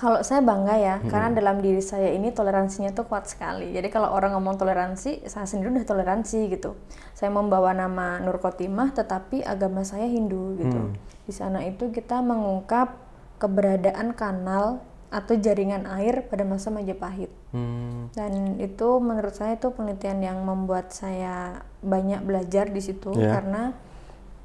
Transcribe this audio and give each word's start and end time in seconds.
Kalau 0.00 0.24
saya 0.24 0.40
bangga 0.40 0.80
ya, 0.80 0.96
karena 1.12 1.28
dalam 1.36 1.60
diri 1.60 1.84
saya 1.84 2.08
ini 2.08 2.32
toleransinya 2.32 2.96
tuh 2.96 3.04
kuat 3.04 3.28
sekali. 3.28 3.68
Jadi 3.76 3.92
kalau 3.92 4.08
orang 4.16 4.32
ngomong 4.32 4.56
toleransi, 4.56 5.28
saya 5.28 5.44
sendiri 5.44 5.76
udah 5.76 5.84
toleransi 5.84 6.48
gitu. 6.48 6.72
Saya 7.12 7.28
membawa 7.28 7.76
nama 7.76 8.16
Nur 8.24 8.40
Khotimah, 8.40 8.96
tetapi 8.96 9.44
agama 9.44 9.84
saya 9.84 10.08
Hindu 10.08 10.56
gitu. 10.56 10.96
Di 11.28 11.32
sana 11.36 11.68
itu 11.68 11.92
kita 11.92 12.24
mengungkap 12.24 12.96
keberadaan 13.36 14.16
kanal 14.16 14.80
atau 15.12 15.34
jaringan 15.36 15.84
air 15.90 16.24
pada 16.32 16.48
masa 16.48 16.72
Majapahit. 16.72 17.28
Hmm. 17.52 18.08
Dan 18.16 18.56
itu 18.56 19.02
menurut 19.02 19.36
saya 19.36 19.58
itu 19.58 19.68
penelitian 19.74 20.22
yang 20.24 20.38
membuat 20.46 20.96
saya 20.96 21.66
banyak 21.84 22.24
belajar 22.24 22.70
di 22.72 22.80
situ 22.80 23.10
Ya. 23.18 23.36
karena 23.36 23.74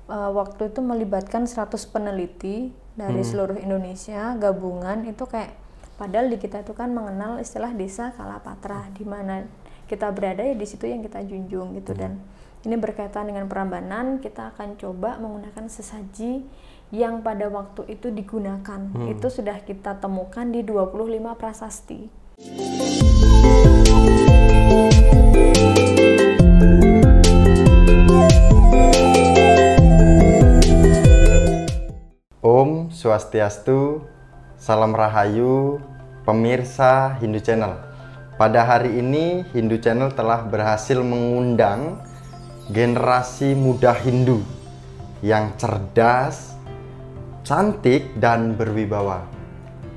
uh, 0.09 0.33
waktu 0.33 0.73
itu 0.73 0.81
melibatkan 0.81 1.45
100 1.45 1.69
peneliti 1.93 2.73
dari 2.95 3.21
seluruh 3.21 3.59
Indonesia 3.59 4.33
gabungan 4.39 5.03
itu 5.03 5.27
kayak 5.27 5.51
padahal 5.99 6.31
di 6.31 6.39
kita 6.39 6.63
itu 6.63 6.71
kan 6.71 6.91
mengenal 6.95 7.43
istilah 7.43 7.75
desa 7.75 8.15
Kalapatra 8.15 8.87
di 8.95 9.03
mana 9.03 9.43
kita 9.85 10.09
berada 10.15 10.41
ya 10.41 10.55
di 10.55 10.65
situ 10.65 10.87
yang 10.87 11.03
kita 11.03 11.21
junjung 11.27 11.75
gitu. 11.75 11.91
Dan 11.91 12.17
ini 12.65 12.75
berkaitan 12.79 13.29
dengan 13.29 13.45
Prambanan 13.45 14.23
kita 14.23 14.55
akan 14.55 14.79
coba 14.79 15.21
menggunakan 15.21 15.69
sesaji 15.69 16.47
yang 16.89 17.21
pada 17.21 17.51
waktu 17.51 17.85
itu 17.91 18.09
digunakan. 18.09 18.89
Itu 19.11 19.27
sudah 19.29 19.61
kita 19.61 19.99
temukan 19.99 20.47
di 20.49 20.63
25 20.63 21.35
prasasti 21.37 22.25
Swastiastu, 33.15 34.03
Salam 34.59 34.91
Rahayu, 34.91 35.79
pemirsa 36.27 37.15
Hindu 37.23 37.39
Channel. 37.39 37.79
Pada 38.35 38.67
hari 38.67 38.99
ini 38.99 39.47
Hindu 39.55 39.79
Channel 39.79 40.11
telah 40.11 40.43
berhasil 40.43 40.99
mengundang 40.99 41.95
generasi 42.67 43.55
muda 43.55 43.95
Hindu 43.95 44.43
yang 45.23 45.55
cerdas, 45.55 46.59
cantik, 47.47 48.19
dan 48.19 48.59
berwibawa. 48.59 49.23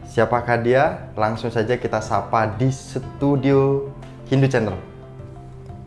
Siapakah 0.06 0.62
dia? 0.62 1.11
Langsung 1.19 1.50
saja 1.50 1.75
kita 1.75 1.98
sapa 1.98 2.47
di 2.55 2.71
studio 2.71 3.91
Hindu 4.31 4.47
Channel. 4.47 4.78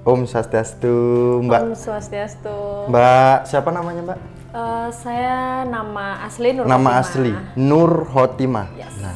Om 0.03 0.27
Swastiastu, 0.27 1.39
Mbak. 1.47 1.61
Om 1.63 1.73
Swastiastu. 1.79 2.91
Mbak, 2.91 3.47
siapa 3.47 3.71
namanya 3.71 4.03
Mbak? 4.03 4.40
Eh, 4.51 4.89
saya 4.91 5.63
nama 5.63 6.27
asli 6.27 6.51
Nur 6.51 6.67
Nama 6.67 6.75
Khotimah. 6.75 6.99
asli 6.99 7.31
Nur 7.55 7.91
Hotima. 8.03 8.63
Yes. 8.75 8.99
Nah, 8.99 9.15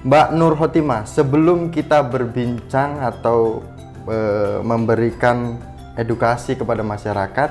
Mbak 0.00 0.28
Nur 0.32 0.54
Hotima, 0.56 1.04
sebelum 1.04 1.68
kita 1.68 2.00
berbincang 2.00 2.96
atau 2.96 3.60
eh, 4.08 4.64
memberikan 4.64 5.60
edukasi 6.00 6.56
kepada 6.56 6.80
masyarakat, 6.80 7.50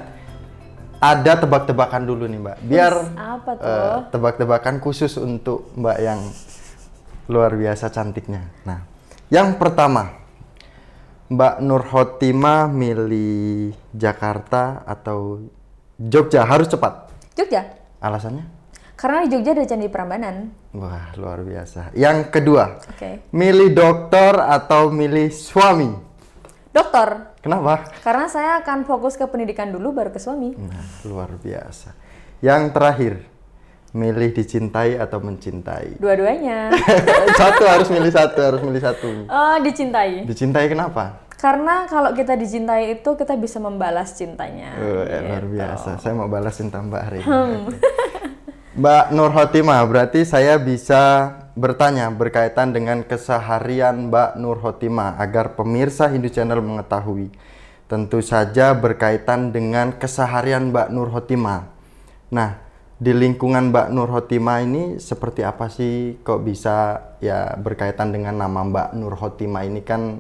ada 0.98 1.34
tebak-tebakan 1.38 2.02
dulu 2.02 2.26
nih 2.26 2.42
Mbak. 2.42 2.58
Biar 2.66 2.94
Apa 3.14 3.52
tuh? 3.54 3.70
eh, 3.70 3.98
tebak-tebakan 4.10 4.76
khusus 4.82 5.14
untuk 5.22 5.70
Mbak 5.78 5.98
yang 6.02 6.20
luar 7.30 7.54
biasa 7.54 7.94
cantiknya. 7.94 8.42
Nah, 8.66 8.90
yang 9.30 9.54
pertama, 9.62 10.18
Mbak 11.30 11.62
Nur 11.62 11.86
Hotima 11.94 12.66
milih 12.66 13.70
Jakarta 13.94 14.82
atau 14.82 15.46
Jogja 16.02 16.42
harus 16.42 16.66
cepat. 16.66 17.09
Jogja. 17.40 17.64
Alasannya? 18.04 18.44
Karena 19.00 19.24
di 19.24 19.32
Jogja 19.32 19.56
ada 19.56 19.64
Candi 19.64 19.88
Prambanan. 19.88 20.52
Wah, 20.76 21.16
luar 21.16 21.40
biasa. 21.48 21.96
Yang 21.96 22.36
kedua, 22.36 22.84
Oke. 22.84 23.32
milih 23.32 23.72
dokter 23.72 24.36
atau 24.36 24.92
milih 24.92 25.32
suami? 25.32 25.88
Dokter. 26.76 27.32
Kenapa? 27.40 27.88
Karena 28.04 28.28
saya 28.28 28.60
akan 28.60 28.84
fokus 28.84 29.16
ke 29.16 29.24
pendidikan 29.24 29.72
dulu 29.72 29.96
baru 29.96 30.12
ke 30.12 30.20
suami. 30.20 30.52
Nah, 30.60 30.84
luar 31.08 31.32
biasa. 31.40 31.96
Yang 32.44 32.64
terakhir, 32.76 33.14
milih 33.96 34.36
dicintai 34.36 35.00
atau 35.00 35.24
mencintai? 35.24 35.96
Dua-duanya. 35.96 36.68
satu 37.40 37.64
harus 37.64 37.88
milih 37.88 38.12
satu, 38.12 38.40
harus 38.44 38.62
milih 38.68 38.84
satu. 38.84 39.08
Eh, 39.32 39.58
dicintai. 39.64 40.28
Dicintai 40.28 40.68
kenapa? 40.68 41.24
Karena 41.40 41.88
kalau 41.88 42.12
kita 42.12 42.36
dicintai 42.36 43.00
itu 43.00 43.16
kita 43.16 43.40
bisa 43.40 43.64
membalas 43.64 44.12
cintanya. 44.12 44.76
Oh, 44.76 45.08
eh, 45.08 45.24
luar 45.24 45.44
Gitu. 45.48 45.56
biasa. 45.56 45.90
Saya 46.04 46.14
mau 46.20 46.28
balas 46.28 46.60
cinta 46.60 46.84
Mbak 46.84 47.02
hari 47.08 47.18
ini. 47.24 47.32
Mbak 48.80 49.06
Nur 49.16 49.32
Hotima, 49.32 49.80
berarti 49.88 50.28
saya 50.28 50.60
bisa 50.60 51.32
bertanya 51.56 52.12
berkaitan 52.12 52.76
dengan 52.76 53.08
keseharian 53.08 54.12
Mbak 54.12 54.36
Nur 54.36 54.60
Hotima 54.60 55.16
agar 55.16 55.56
pemirsa 55.56 56.12
Hindu 56.12 56.28
Channel 56.28 56.60
mengetahui. 56.60 57.32
Tentu 57.88 58.20
saja 58.20 58.76
berkaitan 58.76 59.56
dengan 59.56 59.96
keseharian 59.96 60.76
Mbak 60.76 60.88
Nur 60.92 61.08
Hotima. 61.08 61.72
Nah, 62.30 62.60
di 63.00 63.16
lingkungan 63.16 63.72
Mbak 63.72 63.88
Nur 63.96 64.12
Hotima 64.12 64.60
ini 64.60 65.00
seperti 65.00 65.48
apa 65.48 65.72
sih 65.72 66.20
kok 66.20 66.44
bisa 66.44 67.00
ya 67.24 67.56
berkaitan 67.56 68.12
dengan 68.12 68.36
nama 68.36 68.60
Mbak 68.60 68.90
Nur 69.00 69.16
Hotima 69.16 69.64
ini 69.64 69.82
kan 69.88 70.20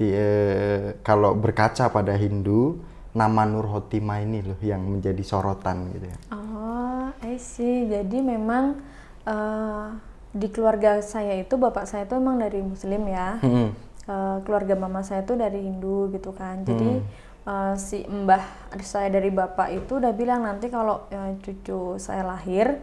di, 0.00 0.08
eh, 0.16 0.96
kalau 1.04 1.36
berkaca 1.36 1.92
pada 1.92 2.16
Hindu 2.16 2.80
nama 3.12 3.44
Nur 3.44 3.68
Hotima 3.68 4.24
ini 4.24 4.40
loh 4.40 4.56
yang 4.64 4.80
menjadi 4.80 5.20
sorotan 5.20 5.92
gitu 5.92 6.08
ya. 6.08 6.18
Oh, 6.32 7.12
I 7.20 7.36
see. 7.36 7.84
Jadi 7.92 8.24
memang 8.24 8.80
eh, 9.28 9.86
di 10.32 10.48
keluarga 10.48 11.04
saya 11.04 11.36
itu 11.36 11.60
bapak 11.60 11.84
saya 11.84 12.08
itu 12.08 12.16
emang 12.16 12.40
dari 12.40 12.64
Muslim 12.64 13.12
ya. 13.12 13.36
Hmm. 13.44 13.76
Eh, 14.08 14.36
keluarga 14.48 14.72
mama 14.72 15.04
saya 15.04 15.20
itu 15.20 15.36
dari 15.36 15.68
Hindu 15.68 16.08
gitu 16.16 16.32
kan. 16.32 16.64
Jadi 16.64 17.04
eh, 17.44 17.74
si 17.76 18.00
mbah 18.08 18.72
saya 18.80 19.12
dari 19.12 19.28
bapak 19.28 19.68
itu 19.84 20.00
udah 20.00 20.16
bilang 20.16 20.48
nanti 20.48 20.72
kalau 20.72 21.04
eh, 21.12 21.36
cucu 21.44 22.00
saya 22.00 22.24
lahir 22.24 22.80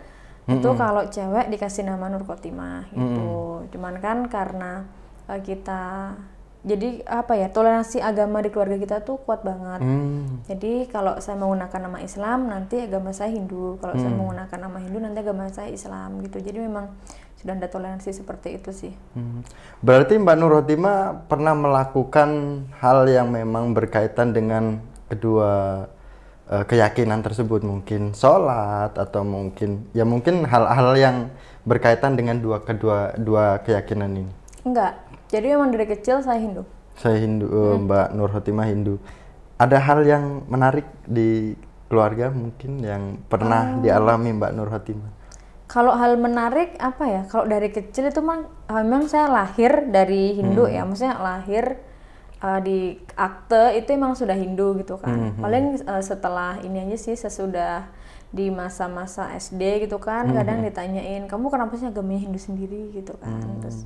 itu 0.47 0.69
kalau 0.79 1.03
cewek 1.11 1.51
dikasih 1.51 1.83
nama 1.83 2.07
Nur 2.07 2.23
Khotimah 2.23 2.93
gitu. 2.93 3.67
Cuman 3.73 3.99
kan 3.99 4.29
karena 4.29 4.85
eh, 5.27 5.41
kita 5.41 6.13
jadi 6.65 7.05
apa 7.05 7.37
ya 7.37 7.53
toleransi 7.53 8.01
agama 8.01 8.41
di 8.41 8.49
keluarga 8.49 8.81
kita 8.81 8.97
tuh 9.05 9.21
kuat 9.21 9.45
banget. 9.45 9.79
Hmm. 9.85 10.41
Jadi 10.49 10.89
kalau 10.89 11.21
saya 11.21 11.37
menggunakan 11.37 11.79
nama 11.85 11.99
Islam 12.01 12.49
nanti 12.49 12.81
agama 12.81 13.13
saya 13.13 13.29
Hindu, 13.29 13.77
kalau 13.77 13.93
saya 13.93 14.09
menggunakan 14.09 14.57
nama 14.65 14.77
Hindu 14.81 14.97
nanti 14.97 15.19
agama 15.21 15.45
saya 15.53 15.69
Islam 15.69 16.19
gitu. 16.25 16.41
Jadi 16.41 16.57
memang 16.57 16.97
sudah 17.37 17.53
ada 17.53 17.69
toleransi 17.69 18.09
seperti 18.09 18.57
itu 18.57 18.73
sih. 18.73 18.93
Hmm. 19.13 19.45
Berarti 19.85 20.17
Mbak 20.17 20.35
Nur 20.41 20.57
Hotima 20.57 21.21
pernah 21.29 21.53
melakukan 21.53 22.29
hal 22.81 23.05
yang 23.05 23.29
memang 23.29 23.77
berkaitan 23.77 24.33
dengan 24.33 24.81
kedua 25.05 25.85
eh, 26.49 26.65
keyakinan 26.65 27.21
tersebut, 27.21 27.61
mungkin 27.61 28.17
sholat 28.17 28.97
atau 28.97 29.21
mungkin 29.21 29.85
ya 29.93 30.03
mungkin 30.03 30.43
hal-hal 30.49 30.97
yang 30.97 31.17
berkaitan 31.63 32.17
dengan 32.17 32.41
dua 32.41 32.65
kedua 32.65 33.13
dua 33.15 33.61
keyakinan 33.61 34.11
ini. 34.17 34.33
Enggak. 34.67 35.06
Jadi 35.27 35.45
memang 35.51 35.75
dari 35.75 35.85
kecil 35.87 36.23
saya 36.23 36.39
Hindu. 36.39 36.63
Saya 36.97 37.19
Hindu, 37.19 37.45
eh, 37.51 37.75
Mbak 37.83 38.07
Nur 38.15 38.31
Hotima 38.31 38.63
Hindu. 38.65 38.97
Ada 39.59 39.77
hal 39.81 40.05
yang 40.07 40.47
menarik 40.47 40.85
di 41.03 41.53
keluarga 41.87 42.29
mungkin 42.29 42.83
yang 42.83 43.19
pernah 43.27 43.79
dialami 43.79 44.35
Mbak 44.35 44.51
Nur 44.55 44.69
Hotima. 44.69 45.07
Kalau 45.67 45.91
hal 45.99 46.15
menarik 46.15 46.79
apa 46.79 47.03
ya? 47.11 47.21
Kalau 47.27 47.43
dari 47.43 47.67
kecil 47.67 48.07
itu 48.07 48.23
memang 48.23 48.47
memang 48.71 49.11
saya 49.11 49.27
lahir 49.27 49.91
dari 49.91 50.39
Hindu 50.39 50.63
ya, 50.71 50.87
maksudnya 50.87 51.19
lahir 51.19 51.75
uh, 52.39 52.59
di 52.63 52.95
akte 53.19 53.75
itu 53.75 53.91
emang 53.91 54.15
sudah 54.15 54.35
Hindu 54.35 54.79
gitu 54.79 54.95
kan. 54.95 55.35
Paling 55.35 55.83
uh, 55.83 55.99
setelah 55.99 56.55
ini 56.63 56.87
aja 56.87 56.95
sih 56.95 57.15
sesudah 57.19 57.91
di 58.31 58.47
masa-masa 58.47 59.31
SD 59.35 59.87
gitu 59.87 59.99
kan, 59.99 60.31
kadang 60.31 60.63
ditanyain 60.63 61.27
kamu 61.27 61.51
kenapa 61.51 61.75
sih 61.75 61.87
agamanya 61.91 62.31
Hindu 62.31 62.39
sendiri 62.39 62.95
gitu 62.95 63.19
kan. 63.19 63.43
Terus 63.59 63.83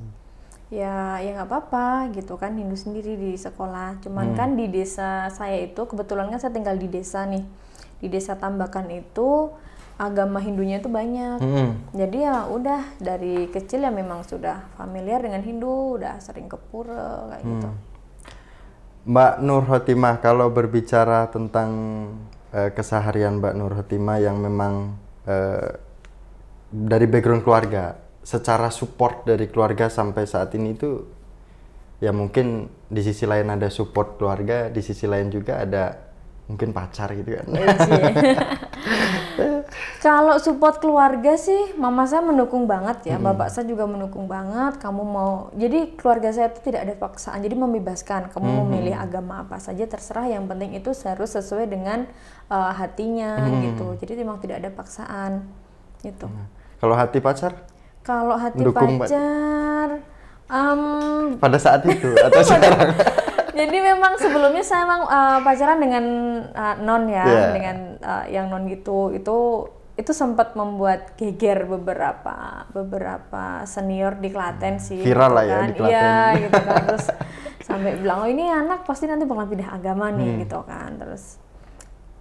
ya 0.72 1.20
ya 1.20 1.36
nggak 1.36 1.48
apa-apa 1.52 2.08
gitu 2.16 2.40
kan 2.40 2.56
Hindu 2.56 2.80
sendiri 2.80 3.20
di 3.20 3.36
sekolah. 3.36 4.00
Cuman 4.00 4.32
kan 4.32 4.56
di 4.56 4.72
desa 4.72 5.28
saya 5.28 5.60
itu 5.60 5.84
kebetulan 5.84 6.32
kan 6.32 6.40
saya 6.40 6.56
tinggal 6.56 6.80
di 6.80 6.88
desa 6.88 7.28
nih. 7.28 7.44
Di 8.00 8.08
desa 8.08 8.40
Tambakan 8.40 8.88
itu 8.88 9.52
agama 10.00 10.40
Hindunya 10.40 10.80
itu 10.80 10.88
banyak. 10.88 11.38
Hmm. 11.44 11.70
Jadi 11.92 12.24
ya 12.24 12.48
udah 12.48 12.96
dari 12.96 13.52
kecil 13.52 13.84
ya 13.84 13.92
memang 13.92 14.24
sudah 14.24 14.72
familiar 14.80 15.20
dengan 15.20 15.44
Hindu, 15.44 16.00
udah 16.00 16.16
sering 16.24 16.48
ke 16.48 16.56
pura 16.56 17.28
kayak 17.36 17.44
gitu. 17.44 17.68
Mbak 19.02 19.34
Nur 19.42 19.66
Hotimah, 19.66 20.22
kalau 20.22 20.46
berbicara 20.48 21.26
tentang 21.28 21.70
eh, 22.54 22.70
keseharian 22.70 23.42
Mbak 23.42 23.54
Nur 23.58 23.74
Hotimah 23.74 24.18
yang 24.22 24.38
memang 24.38 24.94
eh, 25.26 25.78
dari 26.72 27.06
background 27.10 27.42
keluarga, 27.44 27.98
secara 28.22 28.70
support 28.70 29.26
dari 29.26 29.50
keluarga 29.50 29.90
sampai 29.90 30.24
saat 30.26 30.54
ini 30.54 30.78
itu 30.78 31.02
ya 32.02 32.10
mungkin 32.10 32.66
di 32.90 33.02
sisi 33.02 33.26
lain 33.26 33.50
ada 33.50 33.70
support 33.70 34.18
keluarga, 34.18 34.70
di 34.70 34.82
sisi 34.82 35.06
lain 35.06 35.30
juga 35.30 35.62
ada 35.62 36.12
mungkin 36.50 36.74
pacar 36.74 37.14
gitu 37.14 37.38
kan. 37.38 37.46
Iya 37.50 37.66
Kalau 40.02 40.34
support 40.42 40.82
keluarga 40.82 41.38
sih, 41.38 41.78
mama 41.78 42.04
saya 42.10 42.26
mendukung 42.26 42.66
banget 42.66 43.14
ya, 43.14 43.16
bapak 43.22 43.54
saya 43.54 43.70
juga 43.70 43.86
mendukung 43.86 44.26
banget. 44.26 44.82
Kamu 44.82 45.02
mau, 45.06 45.54
jadi 45.54 45.94
keluarga 45.94 46.34
saya 46.34 46.50
itu 46.50 46.58
tidak 46.58 46.90
ada 46.90 46.94
paksaan, 46.98 47.38
jadi 47.38 47.54
membebaskan. 47.54 48.34
Kamu 48.34 48.42
mau 48.50 48.66
milih 48.66 48.98
agama 48.98 49.46
apa 49.46 49.62
saja 49.62 49.86
terserah. 49.86 50.26
Yang 50.26 50.50
penting 50.50 50.70
itu 50.74 50.90
harus 51.06 51.30
sesuai 51.38 51.70
dengan 51.70 52.10
uh, 52.50 52.74
hatinya 52.74 53.46
gitu. 53.62 53.94
Jadi 54.02 54.12
memang 54.18 54.42
tidak 54.42 54.66
ada 54.66 54.70
paksaan 54.74 55.46
gitu. 56.02 56.26
Kalau 56.82 56.98
hati 56.98 57.22
pacar 57.22 57.71
Kalau 58.02 58.34
hati 58.34 58.58
Mendukung, 58.58 58.98
Mbak. 58.98 59.06
pacar, 59.06 59.88
em, 60.48 60.80
pada 61.38 61.54
saat 61.56 61.82
itu 61.84 62.10
atau 62.26 62.40
sekarang? 62.40 62.90
jadi 63.58 63.76
memang 63.84 64.16
sebelumnya 64.16 64.60
saya 64.60 64.82
memang 64.82 65.02
uh, 65.04 65.38
pacaran 65.40 65.78
dengan 65.78 66.04
uh, 66.50 66.74
non 66.78 67.06
ya, 67.06 67.22
Iya. 67.22 67.44
dengan 67.52 67.76
uh, 67.98 68.24
yang 68.26 68.46
non 68.48 68.66
gitu. 68.66 69.12
Itu 69.12 69.36
itu 69.92 70.10
sempat 70.10 70.52
membuat 70.52 71.14
geger 71.14 71.68
beberapa 71.68 72.64
beberapa 72.70 73.62
senior 73.64 74.16
di 74.16 74.28
Klaten 74.28 74.76
sih. 74.76 74.98
Viral 74.98 75.28
gitu 75.28 75.36
lah 75.36 75.44
ya 75.44 75.54
kan. 75.54 75.62
di 75.62 75.72
Klaten. 75.72 75.92
Iya 75.92 76.12
gitu 76.40 76.58
kan. 76.58 76.82
Terus 76.88 77.06
sampai 77.62 77.90
bilang 77.96 78.18
oh 78.18 78.28
ini 78.28 78.44
anak 78.46 78.82
pasti 78.82 79.04
nanti 79.04 79.22
bakal 79.22 79.46
pindah 79.46 79.70
agama 79.70 80.08
Hmm. 80.08 80.16
nih 80.16 80.42
gitu 80.42 80.58
kan. 80.64 80.96
Terus 80.96 81.36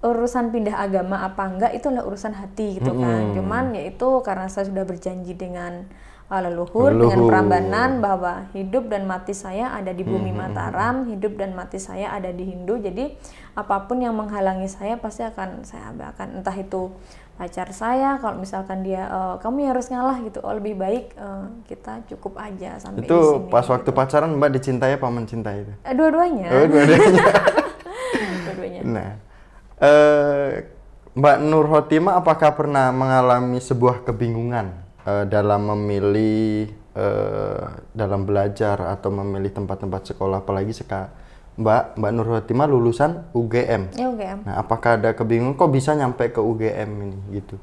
urusan 0.02 0.50
pindah 0.50 0.82
agama 0.82 1.22
apa 1.22 1.44
enggak 1.46 1.72
itu 1.78 1.86
adalah 1.90 2.10
urusan 2.10 2.34
hati 2.34 2.82
gitu 2.82 2.92
kan. 2.98 3.38
Cuman 3.38 3.78
ya 3.78 3.84
itu 3.86 4.08
karena 4.26 4.50
saya 4.50 4.66
sudah 4.66 4.82
berjanji 4.82 5.38
dengan 5.38 5.86
uh, 6.32 6.42
leluhur, 6.42 6.96
dengan 6.96 7.22
Leluhur. 7.22 7.30
Prambanan 7.30 7.92
bahwa 8.02 8.50
hidup 8.56 8.90
dan 8.90 9.06
mati 9.06 9.36
saya 9.36 9.76
ada 9.76 9.92
di 9.92 10.02
bumi 10.02 10.32
Mataram, 10.32 11.06
hidup 11.06 11.38
dan 11.38 11.54
mati 11.54 11.78
saya 11.78 12.10
ada 12.16 12.32
di 12.32 12.48
Hindu. 12.48 12.80
Jadi 12.80 13.14
apa 13.54 13.86
pun 13.86 14.00
yang 14.00 14.16
menghalangi 14.16 14.72
saya 14.72 14.96
pasti 14.98 15.22
akan 15.22 15.68
saya 15.68 15.92
abaikan. 15.92 16.40
Entah 16.40 16.56
itu 16.56 16.90
pacar 17.36 17.74
saya, 17.74 18.22
kalau 18.22 18.38
misalkan 18.38 18.86
dia 18.86 19.06
"Eh, 19.06 19.36
kamu 19.42 19.66
yang 19.66 19.72
harus 19.74 19.90
ngalah 19.90 20.18
gitu, 20.22 20.40
oh 20.46 20.54
lebih 20.54 20.78
baik 20.78 21.14
eh, 21.14 21.46
kita 21.68 22.06
cukup 22.10 22.38
aja 22.38 22.78
sampai 22.78 23.02
itu 23.02 23.18
sini. 23.18 23.50
pas 23.50 23.66
waktu 23.66 23.90
pacaran 23.92 24.30
Mbak 24.38 24.52
dicintai 24.56 24.94
apa 24.98 25.08
mencintai 25.10 25.58
itu? 25.62 25.74
Eh, 25.84 25.94
dua-duanya, 25.94 26.48
Oh, 26.54 26.66
dua-duanya. 26.70 27.24
dua-duanya. 28.46 28.82
Nah, 28.86 29.10
eh, 29.82 30.70
Mbak 31.12 31.38
Nur 31.44 31.68
Hotima 31.68 32.16
apakah 32.16 32.56
pernah 32.56 32.94
mengalami 32.94 33.60
sebuah 33.60 34.08
kebingungan 34.08 34.72
eh, 35.04 35.26
dalam 35.28 35.68
memilih 35.76 36.72
eh, 36.96 37.66
dalam 37.92 38.24
belajar 38.24 38.80
atau 38.80 39.10
memilih 39.12 39.52
tempat-tempat 39.52 40.16
sekolah 40.16 40.46
apalagi 40.46 40.72
seka 40.72 41.12
Mbak 41.60 42.00
Mbak 42.00 42.12
Nur 42.16 42.28
Hotima 42.32 42.64
lulusan 42.64 43.28
UGM. 43.36 43.92
Ya 44.00 44.08
UGM. 44.08 44.48
Nah, 44.48 44.56
apakah 44.64 44.96
ada 44.96 45.12
kebingungan 45.12 45.60
kok 45.60 45.72
bisa 45.74 45.92
nyampe 45.92 46.32
ke 46.32 46.40
UGM 46.40 46.90
ini 47.12 47.18
gitu? 47.36 47.60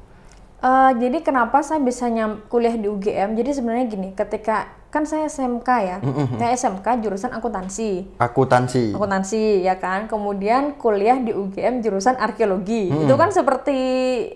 Eh, 0.59 0.91
jadi 0.99 1.23
kenapa 1.23 1.63
saya 1.63 1.79
bisa 1.79 2.11
nyam 2.11 2.43
kuliah 2.51 2.75
di 2.75 2.91
UGM? 2.91 3.31
Jadi 3.39 3.49
sebenarnya 3.55 3.85
gini, 3.87 4.11
ketika 4.11 4.75
kan 4.91 5.07
saya 5.07 5.29
SMK 5.31 5.69
ya, 5.85 5.97
saya 6.35 6.51
SMK 6.57 6.99
jurusan 6.99 7.31
akuntansi. 7.31 8.19
Akuntansi. 8.19 8.91
akuntansi 8.91 9.63
ya 9.63 9.79
kan? 9.79 10.11
Kemudian 10.11 10.75
kuliah 10.75 11.15
di 11.15 11.31
UGM 11.31 11.79
jurusan 11.79 12.19
arkeologi. 12.19 12.91
Itu 12.91 13.15
kan 13.15 13.31
seperti 13.31 13.79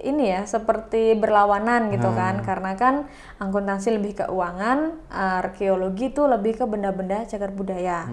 ini 0.05 0.31
ya 0.31 0.47
seperti 0.47 1.19
berlawanan 1.19 1.91
gitu 1.91 2.07
kan? 2.15 2.39
Karena 2.45 2.77
kan 2.79 3.11
akuntansi 3.43 3.99
lebih 3.99 4.23
ke 4.23 4.25
keuangan 4.29 4.95
arkeologi 5.11 6.15
itu 6.15 6.23
lebih 6.23 6.55
ke 6.55 6.63
benda-benda 6.63 7.27
cagar 7.27 7.51
budaya 7.51 8.07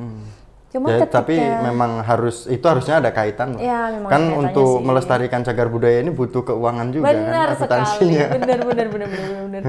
cuma 0.71 0.87
Ya, 0.89 1.03
ketika 1.03 1.27
tapi 1.27 1.35
memang 1.37 1.99
harus 2.01 2.47
itu 2.47 2.63
harusnya 2.63 3.03
ada 3.03 3.11
kaitan, 3.11 3.55
Mbak. 3.55 3.61
Ya, 3.61 3.81
memang 3.91 4.07
kan 4.07 4.23
untuk 4.31 4.79
sih. 4.79 4.87
melestarikan 4.87 5.41
cagar 5.43 5.67
budaya 5.67 5.99
ini 5.99 6.15
butuh 6.15 6.47
keuangan 6.47 6.87
juga 6.89 7.11
kan 7.11 7.15
benar 7.19 7.49
sekali. 7.53 7.83
Akuntansinya. 7.83 8.27
benar 8.39 8.59
benar 8.63 8.87
benar 8.87 9.09
benar. 9.11 9.29
Benar 9.51 9.63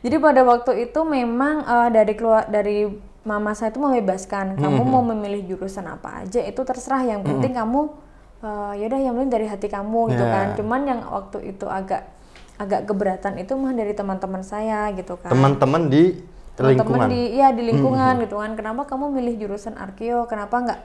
jadi 0.00 0.16
pada 0.18 0.40
waktu 0.42 0.72
itu 0.84 1.00
memang 1.00 1.54
eh, 1.62 1.88
dari 1.92 2.12
keluar 2.14 2.44
dari 2.46 2.90
mama 3.20 3.52
saya 3.52 3.70
itu 3.70 3.78
membebaskan. 3.78 4.56
Kamu 4.56 4.82
mau 4.82 5.06
memilih 5.06 5.54
jurusan 5.54 5.86
apa 5.86 6.24
aja 6.24 6.40
itu 6.40 6.60
terserah. 6.60 7.06
Yang 7.06 7.30
penting 7.30 7.52
kamu 7.54 7.80
eh, 8.40 8.72
yaudah 8.80 8.98
yang 8.98 9.14
penting 9.14 9.30
dari 9.30 9.46
hati 9.46 9.68
kamu 9.68 10.10
gitu 10.10 10.24
Ya. 10.24 10.32
kan. 10.34 10.46
Cuman 10.58 10.80
yang 10.82 11.00
waktu 11.04 11.52
itu 11.52 11.68
agak 11.68 12.10
agak 12.56 12.84
keberatan 12.84 13.38
itu 13.38 13.54
mah 13.54 13.70
dari 13.70 13.94
teman-teman 13.94 14.42
saya 14.42 14.90
gitu 14.92 15.14
kan. 15.14 15.30
Teman-teman 15.30 15.86
di 15.86 16.18
teman-teman 16.60 17.08
di 17.08 17.22
ya 17.34 17.48
di 17.50 17.62
lingkungan 17.64 18.14
gitu 18.20 18.36
kan 18.36 18.52
kenapa 18.52 18.82
kamu 18.84 19.10
milih 19.10 19.34
jurusan 19.40 19.74
arkeo 19.74 20.24
kenapa 20.24 20.56
nggak 20.60 20.80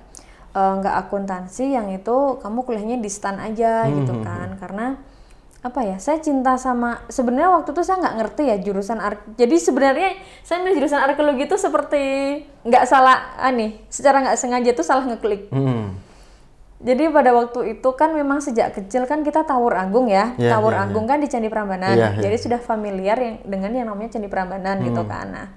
eh, 0.52 0.74
nggak 0.80 0.96
akuntansi 1.04 1.66
yang 1.72 1.92
itu 1.92 2.40
kamu 2.40 2.60
kuliahnya 2.64 2.98
di 2.98 3.10
stan 3.10 3.38
aja 3.38 3.86
gitu 3.88 4.14
kan 4.22 4.56
karena 4.56 4.96
apa 5.60 5.82
ya 5.82 5.98
saya 5.98 6.22
cinta 6.22 6.62
sama 6.62 7.02
sebenarnya 7.10 7.50
waktu 7.50 7.74
itu 7.74 7.82
saya 7.82 7.98
nggak 7.98 8.16
ngerti 8.22 8.44
ya 8.46 8.58
jurusan 8.62 9.02
ar 9.02 9.18
jadi 9.34 9.56
sebenarnya 9.58 10.10
saya 10.46 10.62
milih 10.62 10.78
jurusan 10.78 11.02
arkeologi 11.02 11.50
itu 11.50 11.58
seperti 11.58 12.04
nggak 12.62 12.86
salah 12.86 13.34
aneh 13.42 13.82
secara 13.90 14.22
nggak 14.22 14.38
sengaja 14.38 14.78
tuh 14.78 14.86
salah 14.86 15.10
ngeklik 15.10 15.50
Hmm. 15.50 15.98
jadi 16.78 17.10
pada 17.10 17.34
waktu 17.34 17.74
itu 17.74 17.90
kan 17.98 18.14
memang 18.14 18.46
sejak 18.46 18.78
kecil 18.78 19.10
kan 19.10 19.26
kita 19.26 19.42
Tawur 19.42 19.74
Agung 19.74 20.06
ya. 20.06 20.38
Iya, 20.38 20.54
Tawur 20.54 20.76
iya, 20.76 20.86
Agung 20.86 21.10
kan 21.10 21.18
di 21.18 21.26
Candi 21.26 21.50
Prambanan. 21.50 21.98
Iya, 21.98 22.14
iya. 22.14 22.22
Jadi 22.30 22.36
sudah 22.36 22.60
familiar 22.62 23.18
yang 23.18 23.36
dengan 23.42 23.72
yang 23.74 23.88
namanya 23.90 24.20
Candi 24.20 24.30
Prambanan 24.30 24.84
gitu 24.84 25.02
Hmm. 25.02 25.10
kan. 25.10 25.26
Nah, 25.34 25.48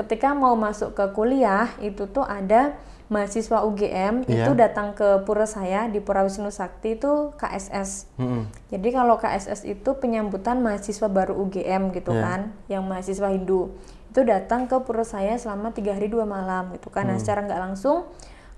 ketika 0.00 0.32
mau 0.32 0.56
masuk 0.56 0.96
ke 0.96 1.04
kuliah 1.12 1.68
itu 1.78 2.08
tuh 2.08 2.24
ada 2.24 2.72
mahasiswa 3.10 3.66
UGM 3.66 4.22
Iya. 4.24 4.46
itu 4.46 4.52
datang 4.54 4.94
ke 4.94 5.26
pura 5.26 5.42
saya 5.42 5.90
di 5.90 5.98
Pura 5.98 6.22
Wisnu 6.22 6.48
Sakti 6.48 6.94
itu 6.94 7.34
KSS. 7.34 8.06
Hmm. 8.16 8.46
Jadi 8.70 8.88
kalau 8.90 9.18
KSS 9.18 9.66
itu 9.66 9.90
penyambutan 9.98 10.62
mahasiswa 10.62 11.10
baru 11.10 11.34
UGM 11.36 11.90
gitu 11.90 12.14
Iya. 12.14 12.22
kan, 12.22 12.40
yang 12.70 12.86
mahasiswa 12.86 13.28
Hindu 13.28 13.74
itu 14.08 14.20
datang 14.22 14.66
ke 14.66 14.78
pura 14.80 15.02
saya 15.02 15.34
selama 15.36 15.70
tiga 15.70 15.94
hari 15.94 16.06
dua 16.06 16.22
malam 16.22 16.70
gitu 16.72 16.86
kan. 16.88 17.06
Nah 17.06 17.18
Hmm. 17.18 17.22
secara 17.22 17.42
nggak 17.42 17.60
langsung 17.60 18.06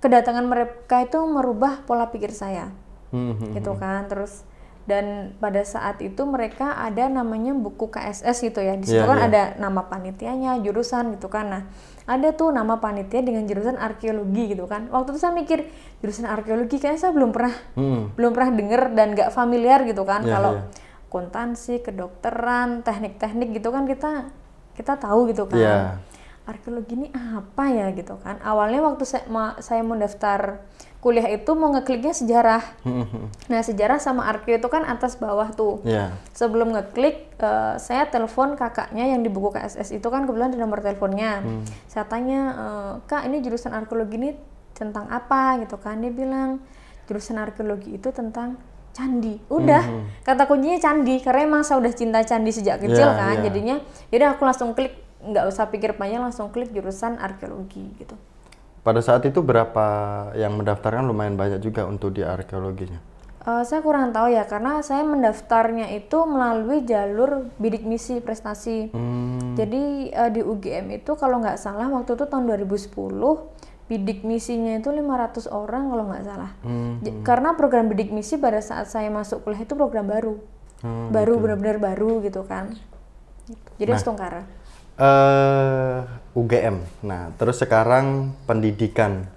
kedatangan 0.01 0.45
mereka 0.45 1.01
itu 1.01 1.19
merubah 1.25 1.85
pola 1.85 2.13
pikir 2.13 2.31
saya 2.31 2.69
Hmm, 3.09 3.33
hmm. 3.33 3.57
gitu 3.57 3.73
kan. 3.77 4.05
Terus 4.05 4.45
dan 4.83 5.31
pada 5.37 5.63
saat 5.63 5.99
itu 5.99 6.23
mereka 6.23 6.75
ada 6.75 7.07
namanya 7.07 7.55
buku 7.55 7.87
KSS 7.87 8.43
gitu 8.43 8.59
ya. 8.59 8.75
Di 8.75 8.87
situ 8.87 8.99
Iya, 8.99 9.07
kan 9.07 9.19
iya. 9.19 9.27
ada 9.31 9.43
nama 9.57 9.87
panitianya, 9.87 10.59
jurusan 10.59 11.15
gitu 11.15 11.27
kan. 11.27 11.47
Nah 11.49 11.63
ada 12.03 12.35
tuh 12.35 12.51
nama 12.51 12.77
panitia 12.77 13.23
dengan 13.23 13.47
jurusan 13.47 13.79
arkeologi 13.79 14.53
gitu 14.53 14.67
kan. 14.67 14.91
Waktu 14.91 15.15
itu 15.15 15.19
saya 15.19 15.33
mikir 15.33 15.71
jurusan 16.01 16.27
arkeologi 16.27 16.77
kayaknya 16.77 16.99
saya 17.01 17.13
belum 17.15 17.31
pernah 17.31 17.55
Hmm. 17.75 18.11
belum 18.15 18.31
pernah 18.33 18.51
denger 18.53 18.83
dan 18.93 19.15
nggak 19.15 19.31
familiar 19.31 19.87
gitu 19.87 20.03
kan 20.03 20.23
Iya, 20.23 20.31
kalau 20.33 20.53
iya. 20.59 20.63
akuntansi 21.07 21.79
kedokteran 21.81 22.81
teknik-teknik 22.83 23.55
gitu 23.55 23.69
kan 23.69 23.85
kita 23.85 24.33
kita 24.73 24.97
tahu 24.97 25.29
gitu 25.29 25.45
kan 25.47 25.61
Iya. 25.61 25.79
Arkeologi 26.45 26.95
ini 26.95 27.09
apa 27.11 27.65
ya? 27.69 27.87
Gitu 27.91 28.15
kan. 28.19 28.39
Awalnya 28.39 28.83
waktu 28.83 29.03
saya 29.03 29.25
ma- 29.27 29.57
saya 29.59 29.81
mau 29.81 29.95
daftar 29.95 30.63
kuliah 30.99 31.27
itu 31.29 31.51
mau 31.53 31.71
ngekliknya 31.71 32.13
sejarah. 32.13 32.63
Hmm, 32.83 33.03
hmm. 33.11 33.27
nah 33.47 33.59
sejarah 33.59 33.99
sama 33.99 34.23
arkeo 34.25 34.55
itu 34.55 34.67
kan 34.67 34.83
atas 34.85 35.15
bawah 35.17 35.51
tuh. 35.51 35.83
Ya. 35.83 36.15
sebelum 36.31 36.71
ngeklik 36.71 37.35
eh, 37.37 37.75
saya 37.77 38.07
telepon 38.07 38.55
kakaknya 38.55 39.09
yang 39.09 39.21
di 39.21 39.29
buku 39.29 39.51
KSS 39.51 39.93
itu 39.93 40.07
kan 40.07 40.25
kebetulan 40.25 40.51
ada 40.51 40.59
nomor 40.59 40.79
teleponnya. 40.79 41.43
Saya 41.87 42.07
tanya 42.07 42.41
eh, 42.53 42.93
kak 43.05 43.25
ini 43.25 43.39
jurusan 43.39 43.71
arkeologi 43.71 44.17
ini 44.17 44.31
tentang 44.73 45.07
apa? 45.09 45.59
Gitu 45.59 45.75
kan. 45.77 45.99
Dia 45.99 46.11
bilang 46.11 46.63
jurusan 47.05 47.35
arkeologi 47.37 47.93
itu 47.93 48.09
tentang 48.09 48.55
candi. 48.93 49.41
Udah. 49.49 49.83
Kata 50.21 50.45
kuncinya 50.45 50.77
candi 50.77 51.19
karena 51.19 51.41
emang 51.45 51.63
saya 51.63 51.81
udah 51.81 51.93
cinta 51.93 52.21
candi 52.21 52.53
sejak 52.53 52.79
kecil 52.79 53.05
Ya, 53.05 53.17
kan. 53.17 53.35
ya. 53.41 53.49
jadinya 53.49 53.77
yaudah 54.09 54.37
aku 54.37 54.45
langsung 54.45 54.71
klik 54.73 54.93
nggak 55.23 55.45
usah 55.47 55.67
pikir 55.67 55.95
panjang 55.95 56.21
langsung 56.21 56.51
klik 56.51 56.71
jurusan 56.71 57.17
arkeologi 57.17 57.87
gitu 57.97 58.15
Pada 58.83 58.99
saat 58.99 59.23
itu 59.23 59.39
berapa 59.39 59.87
yang 60.35 60.59
mendaftarkan 60.59 61.07
lumayan 61.07 61.39
banyak 61.39 61.63
juga 61.63 61.87
untuk 61.87 62.11
di 62.11 62.27
arkeologinya. 62.27 62.99
Eh, 63.41 63.63
saya 63.63 63.79
kurang 63.79 64.11
tahu 64.11 64.31
ya 64.31 64.43
karena 64.43 64.83
saya 64.83 65.03
mendaftarnya 65.03 65.91
itu 65.93 66.19
melalui 66.23 66.83
jalur 66.83 67.47
bidik 67.59 67.83
misi 67.83 68.19
prestasi. 68.19 68.91
Hmm. 68.91 69.55
Jadi 69.55 70.11
eh, 70.11 70.31
di 70.31 70.43
UGM 70.43 70.91
itu 70.93 71.15
kalau 71.15 71.39
nggak 71.39 71.59
salah 71.59 71.87
waktu 71.87 72.15
itu 72.15 72.27
tahun 72.27 72.47
2010 72.47 72.91
bidik 73.87 74.23
misinya 74.23 74.75
itu 74.75 74.89
500 74.89 75.47
orang 75.47 75.83
kalau 75.87 76.05
nggak 76.07 76.25
salah. 76.25 76.51
Hmm. 76.63 76.99
J- 76.99 77.23
Karena 77.23 77.55
program 77.55 77.87
bidik 77.87 78.11
misi 78.11 78.35
pada 78.35 78.59
saat 78.59 78.87
saya 78.87 79.11
masuk 79.11 79.43
kuliah 79.43 79.63
itu 79.63 79.75
program 79.75 80.07
baru, 80.07 80.43
Hmm, 80.83 81.11
baru 81.11 81.39
benar-benar 81.39 81.79
baru 81.79 82.19
gitu 82.19 82.43
kan. 82.43 82.75
Gitu. 83.47 83.69
Jadi 83.79 83.91
Nah. 83.91 83.95
harus 83.95 84.07
tungkara. 85.03 86.07
eh 86.07 86.23
UGM. 86.33 86.77
Nah, 87.05 87.29
terus 87.37 87.61
sekarang 87.61 88.33
pendidikan. 88.49 89.29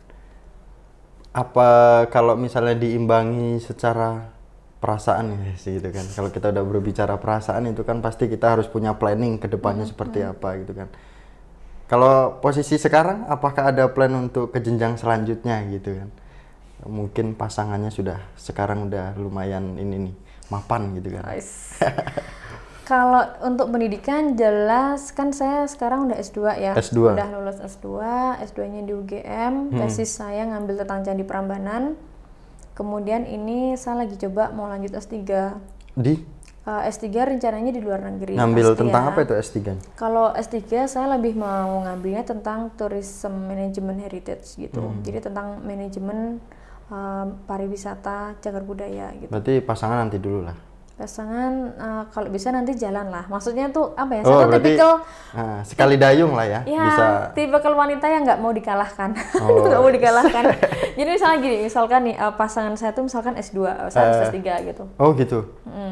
Apa 1.36 2.08
kalau 2.08 2.40
misalnya 2.40 2.80
diimbangi 2.80 3.60
secara 3.60 4.32
perasaan 4.80 5.36
ya 5.36 5.56
sih 5.60 5.82
gitu 5.82 5.92
kan. 5.92 6.06
Kalau 6.16 6.30
kita 6.32 6.56
udah 6.56 6.64
berbicara 6.64 7.20
perasaan 7.20 7.68
itu 7.68 7.84
kan 7.84 8.00
pasti 8.00 8.32
kita 8.32 8.56
harus 8.56 8.72
punya 8.72 8.96
planning 8.96 9.36
ke 9.36 9.52
depannya 9.52 9.84
seperti 9.84 10.24
apa 10.24 10.56
gitu 10.64 10.72
kan. 10.72 10.88
Kalau 11.86 12.40
posisi 12.40 12.80
sekarang 12.80 13.28
apakah 13.28 13.76
ada 13.76 13.92
plan 13.92 14.14
untuk 14.16 14.56
ke 14.56 14.64
jenjang 14.64 14.96
selanjutnya 14.96 15.68
gitu 15.74 16.00
kan? 16.00 16.10
Mungkin 16.88 17.36
pasangannya 17.36 17.92
sudah 17.92 18.22
sekarang 18.40 18.88
udah 18.88 19.20
lumayan 19.20 19.76
ini 19.76 20.10
nih 20.10 20.16
mapan 20.48 20.96
gitu 20.96 21.20
kan. 21.20 21.24
Guys. 21.36 21.50
Kalau 22.86 23.18
untuk 23.42 23.68
pendidikan 23.68 24.34
jelas 24.34 25.10
kan 25.10 25.34
saya 25.34 25.66
sekarang 25.66 26.06
udah 26.06 26.16
S2 26.16 26.38
ya. 26.56 26.72
S2. 26.76 27.18
Udah 27.18 27.28
lulus 27.34 27.58
S2, 27.58 27.98
S2-nya 28.40 28.82
di 28.82 28.94
UGM, 28.94 29.54
Hmm. 29.68 29.80
tesis 29.82 30.14
saya 30.14 30.46
ngambil 30.46 30.86
tentang 30.86 31.02
Candi 31.02 31.26
Prambanan. 31.26 31.98
Kemudian 32.74 33.26
ini 33.26 33.74
saya 33.74 34.06
lagi 34.06 34.14
coba 34.20 34.52
mau 34.52 34.68
lanjut 34.68 34.94
S3. 34.94 35.58
Di 35.92 36.38
Eh, 36.66 36.90
S3 36.90 37.06
rencananya 37.24 37.70
di 37.70 37.78
luar 37.78 38.02
negeri. 38.04 38.34
ngambil 38.34 38.66
pasti 38.68 38.80
tentang 38.82 39.04
ya. 39.04 39.10
apa 39.12 39.20
itu 39.22 39.34
S3? 39.36 39.58
Kalau 39.94 40.34
S3 40.34 40.58
saya 40.88 41.14
lebih 41.14 41.34
mau 41.36 41.78
ngambilnya 41.80 42.26
tentang 42.26 42.74
tourism 42.74 43.46
management 43.46 44.02
heritage 44.02 44.58
gitu. 44.60 44.82
Hmm. 44.82 44.98
Jadi 45.02 45.22
tentang 45.24 45.62
manajemen 45.62 46.42
eh, 46.86 47.26
pariwisata 47.46 48.38
cagar 48.40 48.62
budaya 48.62 49.14
gitu. 49.16 49.30
Berarti 49.30 49.62
pasangan 49.62 49.98
nanti 50.00 50.18
dulu 50.18 50.42
lah. 50.42 50.58
Pasangan 50.96 51.52
eh, 51.76 52.04
kalau 52.08 52.32
bisa 52.32 52.56
nanti 52.56 52.72
jalan 52.74 53.12
lah. 53.12 53.28
Maksudnya 53.28 53.68
tuh 53.68 53.92
apa 53.94 54.16
ya? 54.16 54.22
Oh, 54.24 54.32
Saya 54.32 54.36
tuh 54.40 54.48
berarti 54.48 54.64
tipikal 54.72 54.92
ah, 55.36 55.60
sekali 55.68 55.96
dayung 56.00 56.32
lah 56.32 56.48
ya. 56.48 56.60
ya 56.64 56.84
Bisa 56.88 57.06
tipikal 57.36 57.76
wanita 57.76 58.08
yang 58.08 58.24
nggak 58.24 58.40
mau 58.40 58.56
dikalahkan. 58.56 59.12
Oh. 59.44 59.68
nggak 59.68 59.82
mau 59.84 59.92
dikalahkan. 59.92 60.44
Jadi 60.98 61.10
misalnya 61.12 61.38
gini, 61.44 61.58
misalkan 61.68 62.00
nih 62.08 62.16
eh, 62.16 62.34
pasangan 62.34 62.74
saya 62.80 62.96
tuh 62.96 63.04
misalkan 63.04 63.36
S2, 63.36 63.58
eh, 63.62 63.88
saya 63.92 64.04
harus 64.08 64.20
S3 64.32 64.40
gitu. 64.72 64.84
Oh 64.96 65.12
gitu. 65.14 65.40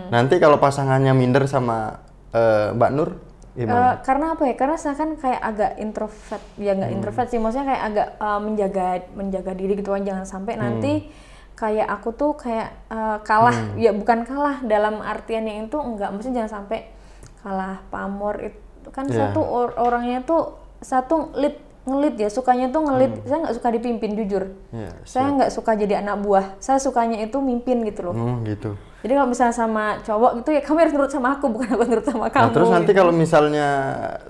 Nanti 0.08 0.40
kalau 0.40 0.56
pasangannya 0.56 1.12
minder 1.12 1.44
sama 1.52 2.00
eh, 2.32 2.72
Mbak 2.72 2.92
Nur 2.96 3.10
gimana? 3.54 3.76
Eh, 3.76 3.94
karena 4.08 4.26
apa 4.34 4.44
ya? 4.48 4.56
Karena 4.56 4.76
saya 4.80 4.96
kan 4.96 5.10
kayak 5.14 5.42
agak 5.44 5.72
introvert, 5.78 6.44
ya 6.56 6.72
Hmm. 6.72 6.80
nggak 6.80 6.92
introvert 6.96 7.28
sih, 7.28 7.44
maksudnya 7.44 7.76
kayak 7.76 7.84
agak 7.92 8.08
eh, 8.18 8.40
menjaga 8.40 8.86
menjaga 9.14 9.52
diri 9.52 9.74
gitu 9.76 9.92
kan, 9.92 10.02
jangan 10.02 10.24
sampai 10.24 10.56
nanti 10.56 10.94
Hmm. 11.04 11.32
Kayak 11.54 11.88
aku 11.88 12.10
tuh 12.12 12.32
kayak 12.34 12.70
eh, 12.88 13.18
kalah, 13.22 13.58
ya 13.76 13.92
bukan 13.92 14.24
kalah 14.24 14.60
dalam 14.62 15.00
artian 15.00 15.44
yang 15.44 15.66
itu 15.66 15.78
enggak, 15.78 16.10
maksudnya 16.10 16.42
jangan 16.42 16.54
sampai 16.60 16.90
kalah 17.40 17.84
pamor 17.88 18.40
itu 18.42 18.90
kan 18.90 19.06
Iya. 19.06 19.30
satu 19.30 19.40
or- 19.40 19.76
orangnya 19.78 20.22
tuh 20.22 20.56
satu 20.80 21.32
lead 21.34 21.56
ngelit 21.84 22.16
ya 22.16 22.28
sukanya 22.28 22.68
tuh 22.68 22.80
ngelit. 22.82 23.12
Saya 23.24 23.44
nggak 23.44 23.56
suka 23.56 23.68
dipimpin 23.70 24.16
jujur. 24.16 24.56
Iya, 24.72 24.92
saya 25.04 25.28
nggak 25.30 25.52
suka 25.52 25.76
jadi 25.76 26.00
anak 26.00 26.20
buah. 26.20 26.56
Saya 26.58 26.80
sukanya 26.80 27.20
itu 27.20 27.36
mimpin 27.38 27.84
gitu 27.84 28.08
loh. 28.08 28.14
Hmm, 28.14 28.44
gitu. 28.44 28.76
jadi 29.00 29.20
kalau 29.20 29.28
misalnya 29.28 29.52
sama 29.52 30.00
cowok 30.00 30.32
gitu 30.40 30.50
ya 30.50 30.62
kamu 30.64 30.78
harus 30.80 30.94
nurut 30.96 31.12
sama 31.12 31.36
aku 31.36 31.52
bukan 31.52 31.68
aku 31.70 31.84
nurut 31.84 32.08
sama 32.08 32.24
Nah, 32.24 32.32
kamu 32.32 32.56
terus 32.56 32.70
nanti 32.72 32.88
gitu. 32.88 33.00
kalau 33.04 33.12
misalnya 33.12 33.68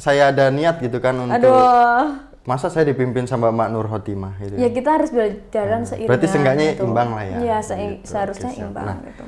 saya 0.02 0.34
ada 0.34 0.50
niat 0.50 0.82
gitu 0.82 0.98
kan 0.98 1.14
untuk 1.14 1.30
aduh 1.30 2.33
masa 2.44 2.68
saya 2.68 2.84
dipimpin 2.86 3.24
sama 3.24 3.50
Mbak 3.50 3.70
Nur 3.70 3.88
Hotimah 3.88 4.36
gitu. 4.38 4.56
ya 4.56 4.68
kita 4.68 4.90
harus 4.94 5.10
berjalan 5.10 5.82
seiringan 5.82 5.96
Hmm. 5.96 6.10
Berarti 6.12 6.28
seenggaknya 6.28 6.66
gitu. 6.70 6.84
imbang 6.86 7.10
lah 7.10 7.24
ya. 7.24 7.38
iya 7.40 7.58
se- 7.60 7.78
Gitu, 7.78 8.04
seharusnya 8.04 8.52
siap. 8.52 8.64
imbang 8.68 8.86
Nah, 8.86 8.98
gitu 9.02 9.26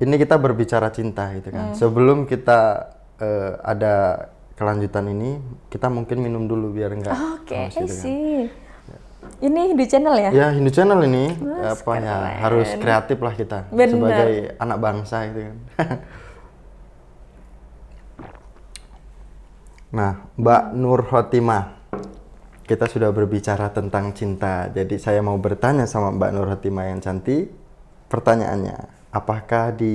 Ini 0.00 0.16
kita 0.16 0.34
berbicara 0.34 0.88
cinta 0.88 1.28
gitu 1.30 1.52
kan. 1.52 1.76
Sebelum 1.76 2.24
kita 2.24 2.88
eh, 3.18 3.52
ada 3.60 4.26
kelanjutan 4.56 5.04
ini, 5.06 5.36
kita 5.68 5.88
mungkin 5.88 6.20
minum 6.20 6.48
dulu 6.48 6.72
biar 6.72 6.88
enggak 6.90 7.12
oke 7.12 7.52
I 7.52 7.68
gitu 7.68 7.84
kan. 7.84 8.00
see 8.00 8.48
ini 9.38 9.76
di 9.76 9.84
channel 9.84 10.16
ya 10.16 10.30
Ya 10.32 10.46
Hindu 10.50 10.68
Channel 10.70 11.04
ini 11.04 11.36
Mas, 11.36 11.76
apa 11.76 11.92
ya 11.94 12.16
harus 12.40 12.72
kreatif 12.74 13.20
lah 13.20 13.36
kita 13.36 13.68
Bener. 13.68 13.92
sebagai 13.92 14.30
anak 14.56 14.78
bangsa 14.80 15.28
gitu 15.28 15.40
kan. 15.44 15.56
nah, 19.92 20.12
Mbak 20.34 20.62
Nur 20.72 21.00
Hotimah. 21.04 21.79
Kita 22.70 22.86
sudah 22.86 23.10
berbicara 23.10 23.74
tentang 23.74 24.14
cinta. 24.14 24.70
Jadi 24.70 24.94
saya 25.02 25.18
mau 25.26 25.34
bertanya 25.42 25.90
sama 25.90 26.14
Mbak 26.14 26.30
Nur 26.30 26.46
Hotimah 26.54 26.86
yang 26.86 27.02
cantik. 27.02 27.50
Pertanyaannya, 28.06 29.10
apakah 29.10 29.74
di 29.74 29.90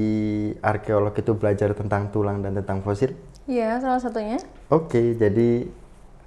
arkeolog 0.60 1.16
itu 1.16 1.32
belajar 1.40 1.72
tentang 1.72 2.12
tulang 2.12 2.44
dan 2.44 2.52
tentang 2.60 2.84
fosil? 2.84 3.16
iya 3.46 3.78
salah 3.78 4.02
satunya 4.02 4.42
Oke, 4.74 5.14
jadi 5.16 5.70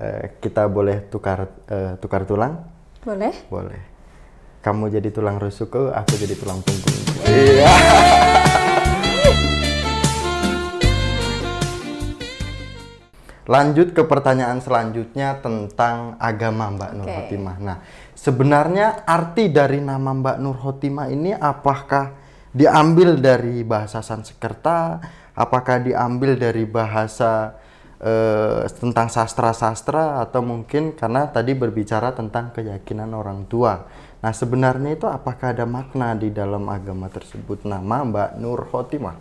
eh, 0.00 0.24
kita 0.38 0.70
boleh 0.70 1.04
tukar 1.10 1.52
eh, 1.68 2.00
tukar 2.00 2.24
tulang? 2.24 2.64
boleh 3.04 3.34
Boleh. 3.52 3.82
Kamu 4.64 4.88
jadi 4.88 5.12
tulang 5.12 5.36
rusukku, 5.36 5.92
aku 5.92 6.16
jadi 6.16 6.32
tulang 6.32 6.64
punggung. 6.64 6.96
Iya. 7.28 8.37
Lanjut 13.48 13.96
ke 13.96 14.04
pertanyaan 14.04 14.60
selanjutnya 14.60 15.40
tentang 15.40 16.20
agama 16.20 16.68
Mbak 16.68 16.90
Nur 17.00 17.08
Oke. 17.08 17.16
Hotimah. 17.16 17.56
Nah, 17.56 17.78
sebenarnya 18.12 19.08
arti 19.08 19.48
dari 19.48 19.80
nama 19.80 20.12
Mbak 20.12 20.36
Nur 20.36 20.60
Hotimah 20.60 21.08
ini 21.08 21.32
apakah 21.32 22.12
diambil 22.52 23.16
dari 23.16 23.64
bahasa 23.64 24.04
Sanskerta? 24.04 25.00
Apakah 25.32 25.80
diambil 25.80 26.36
dari 26.36 26.68
bahasa 26.68 27.56
eh, 28.04 28.68
tentang 28.68 29.08
sastra-sastra 29.08 30.20
atau 30.28 30.44
mungkin 30.44 30.92
karena 30.92 31.32
tadi 31.32 31.56
berbicara 31.56 32.12
tentang 32.12 32.52
keyakinan 32.52 33.16
orang 33.16 33.48
tua. 33.48 33.88
Nah, 34.20 34.32
sebenarnya 34.36 34.92
itu 34.92 35.08
apakah 35.08 35.56
ada 35.56 35.64
makna 35.64 36.12
di 36.12 36.28
dalam 36.28 36.68
agama 36.68 37.08
tersebut 37.08 37.64
nama 37.64 38.04
Mbak 38.04 38.30
Nur 38.44 38.60
Hotimah? 38.68 39.16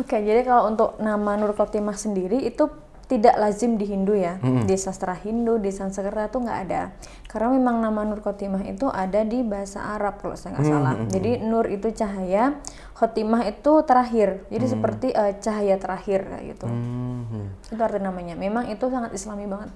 Oke, 0.00 0.16
jadi 0.16 0.42
kalau 0.42 0.74
untuk 0.74 0.96
nama 0.98 1.38
Nur 1.38 1.52
Khotimah 1.52 1.94
sendiri 1.94 2.40
itu 2.48 2.66
tidak 3.10 3.34
lazim 3.34 3.74
di 3.74 3.90
Hindu 3.90 4.14
ya. 4.14 4.38
Di 4.38 4.78
sastra 4.78 5.18
Hindu, 5.18 5.58
di 5.58 5.74
Sanskerta 5.74 6.30
itu 6.30 6.38
nggak 6.38 6.58
ada. 6.70 6.94
Karena 7.26 7.50
memang 7.58 7.82
nama 7.82 8.06
Nur 8.06 8.22
Khotimah 8.22 8.62
itu 8.62 8.86
ada 8.86 9.26
di 9.26 9.42
bahasa 9.42 9.82
Arab 9.82 10.22
kalau 10.22 10.38
saya 10.38 10.54
nggak 10.54 10.66
salah. 10.70 10.94
Jadi 11.10 11.42
Nur 11.42 11.66
itu 11.66 11.90
cahaya, 11.90 12.62
Khotimah 12.94 13.50
itu 13.50 13.72
terakhir. 13.82 14.46
Jadi 14.46 14.66
seperti 14.70 15.08
eh, 15.10 15.34
cahaya 15.42 15.74
terakhir 15.82 16.22
kayak 16.30 16.44
gitu. 16.54 16.66
Hmm. 16.70 17.50
Itu 17.66 17.82
arti 17.82 17.98
namanya. 17.98 18.38
Memang 18.38 18.70
itu 18.70 18.86
sangat 18.86 19.10
islami 19.10 19.50
banget. 19.50 19.74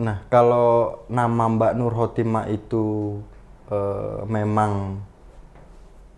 Nah, 0.00 0.20
kalau 0.28 1.00
nama 1.08 1.48
Mbak 1.48 1.72
Nur 1.80 1.96
Hotimah 1.96 2.44
itu 2.52 3.16
eh, 3.72 4.20
memang 4.28 5.00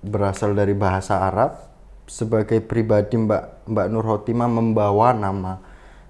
berasal 0.02 0.58
dari 0.58 0.74
bahasa 0.74 1.22
Arab, 1.22 1.71
sebagai 2.06 2.60
pribadi 2.60 3.16
Mbak 3.16 3.70
Mbak 3.70 3.86
Nur 3.90 4.06
Hotimah 4.06 4.50
membawa 4.50 5.14
nama 5.14 5.58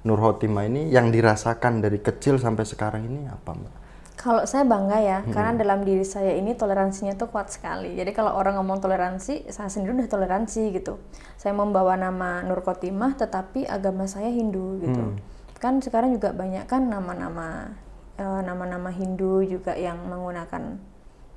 Nur 0.03 0.19
Hotimah 0.19 0.67
ini 0.67 0.91
yang 0.91 1.15
dirasakan 1.15 1.79
dari 1.79 2.03
kecil 2.03 2.43
sampai 2.43 2.67
sekarang 2.67 3.07
ini 3.07 3.31
apa, 3.31 3.55
Mbak? 3.55 3.75
Kalau 4.19 4.47
saya 4.47 4.63
bangga 4.63 5.03
ya, 5.03 5.19
karena 5.35 5.59
dalam 5.59 5.83
diri 5.83 6.07
saya 6.07 6.39
ini 6.39 6.55
toleransinya 6.55 7.19
tuh 7.19 7.27
kuat 7.27 7.51
sekali. 7.51 7.99
Jadi 7.99 8.15
kalau 8.15 8.39
orang 8.39 8.55
ngomong 8.55 8.79
toleransi, 8.79 9.51
saya 9.51 9.67
sendiri 9.67 9.99
udah 9.99 10.11
toleransi 10.11 10.71
gitu. 10.79 11.03
Saya 11.35 11.59
membawa 11.59 11.99
nama 11.99 12.39
Nur 12.47 12.63
Khotimah, 12.63 13.19
tetapi 13.19 13.67
agama 13.67 14.07
saya 14.07 14.31
Hindu 14.31 14.79
gitu. 14.79 15.19
Kan 15.59 15.83
sekarang 15.83 16.15
juga 16.15 16.31
banyak 16.31 16.71
kan 16.71 16.87
nama-nama 16.87 17.75
eh, 18.15 18.41
nama-nama 18.47 18.95
Hindu 18.95 19.43
juga 19.43 19.75
yang 19.75 19.99
menggunakan 20.07 20.79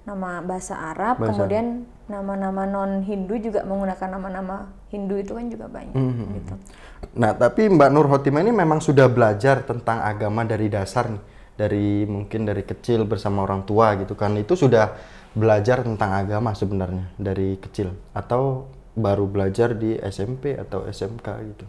nama 0.06 0.40
bahasa 0.46 0.78
Arab, 0.78 1.18
Bahasa 1.18 1.34
kemudian 1.34 1.90
nama-nama 2.06 2.70
non 2.70 3.02
Hindu 3.02 3.42
juga 3.42 3.66
menggunakan 3.66 4.10
nama-nama 4.14 4.70
Hindu 4.94 5.18
itu 5.18 5.34
kan 5.34 5.50
juga 5.50 5.66
banyak 5.66 5.98
gitu. 6.38 6.54
Nah, 7.18 7.34
tapi 7.34 7.66
Mbak 7.68 7.90
Nur 7.90 8.08
Hotimah 8.08 8.46
ini 8.46 8.54
memang 8.54 8.78
sudah 8.78 9.10
belajar 9.10 9.66
tentang 9.66 10.06
agama 10.06 10.46
dari 10.46 10.70
dasar 10.70 11.10
nih. 11.10 11.24
Dari 11.56 12.04
mungkin 12.04 12.44
dari 12.44 12.68
kecil 12.68 13.08
bersama 13.08 13.42
orang 13.48 13.64
tua 13.64 13.96
gitu 13.96 14.14
kan. 14.14 14.36
Itu 14.36 14.54
sudah 14.60 14.94
belajar 15.34 15.82
tentang 15.82 16.14
agama 16.14 16.52
sebenarnya 16.54 17.10
dari 17.18 17.56
kecil 17.58 17.96
atau 18.12 18.68
baru 18.96 19.28
belajar 19.28 19.76
di 19.76 19.96
SMP 20.00 20.56
atau 20.56 20.84
SMK 20.88 21.28
gitu. 21.56 21.66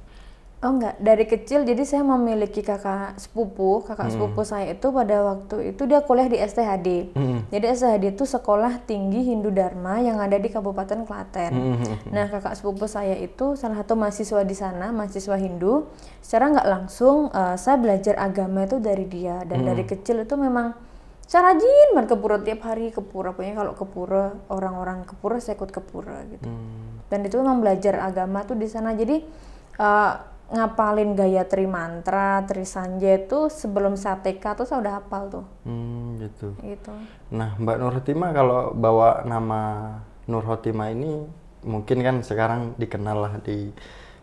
Oh 0.67 0.75
enggak, 0.75 0.99
dari 0.99 1.31
kecil 1.31 1.63
jadi 1.63 1.79
saya 1.87 2.03
memiliki 2.03 2.59
kakak 2.59 3.23
sepupu, 3.23 3.87
kakak 3.87 4.11
sepupu 4.11 4.43
saya 4.43 4.75
itu 4.75 4.91
pada 4.91 5.23
waktu 5.23 5.71
itu 5.71 5.87
dia 5.87 6.03
kuliah 6.03 6.27
di 6.27 6.43
STHD. 6.43 7.15
Jadi 7.55 7.65
STHD 7.71 8.19
itu 8.19 8.27
Sekolah 8.27 8.83
Tinggi 8.83 9.31
Hindu 9.31 9.55
Dharma 9.55 10.03
yang 10.03 10.19
ada 10.19 10.35
di 10.35 10.51
Kabupaten 10.51 11.07
Klaten. 11.07 11.55
Nah 12.11 12.27
kakak 12.27 12.59
sepupu 12.59 12.91
saya 12.91 13.15
itu 13.15 13.55
salah 13.55 13.79
satu 13.79 13.95
mahasiswa 13.95 14.43
di 14.43 14.59
sana, 14.59 14.91
mahasiswa 14.91 15.39
Hindu. 15.39 15.87
Secara 16.19 16.59
nggak 16.59 16.67
langsung 16.67 17.31
eh, 17.31 17.55
saya 17.55 17.79
belajar 17.79 18.19
agama 18.19 18.67
itu 18.67 18.83
dari 18.83 19.07
dia. 19.07 19.47
Dan 19.47 19.63
dari 19.63 19.87
kecil 19.87 20.27
itu 20.27 20.35
memang 20.35 20.75
saya 21.31 21.55
rajin 21.55 21.95
banget 21.95 22.11
ke 22.11 22.17
pura 22.19 22.43
tiap 22.43 22.67
hari 22.67 22.91
ke 22.91 23.07
pura. 23.07 23.31
Pokoknya 23.31 23.55
kalau 23.55 23.79
ke 23.79 23.87
pura 23.87 24.35
orang-orang 24.51 25.07
ke 25.07 25.15
pura 25.15 25.39
saya 25.39 25.55
ikut 25.55 25.71
ke 25.71 25.79
pura 25.79 26.27
gitu 26.27 26.51
dan 27.07 27.23
itu 27.23 27.39
memang 27.39 27.63
belajar 27.63 28.03
agama 28.03 28.43
tuh 28.43 28.59
di 28.59 28.67
sana. 28.67 28.91
Jadi 28.99 29.23
eh, 29.79 30.13
ngapalin 30.47 31.19
gaya 31.19 31.43
mantra, 31.67 32.47
trisanja 32.47 33.19
itu 33.19 33.51
sebelum 33.51 33.99
TK 33.99 34.45
tuh 34.63 34.67
saya 34.67 34.79
udah 34.79 34.95
hafal 35.03 35.23
tuh 35.27 35.45
Hmm, 35.67 36.23
gitu. 36.23 36.55
gitu 36.63 36.95
Nah, 37.35 37.59
Mbak 37.59 37.77
Nur 37.83 37.93
Hotimah 37.99 38.31
kalau 38.31 38.61
bawa 38.71 39.27
nama 39.27 39.63
Nur 40.31 40.47
Hotimah 40.47 40.95
ini 40.95 41.27
mungkin 41.67 41.99
kan 42.07 42.17
sekarang 42.23 42.79
dikenal 42.79 43.19
lah 43.19 43.35
di 43.43 43.75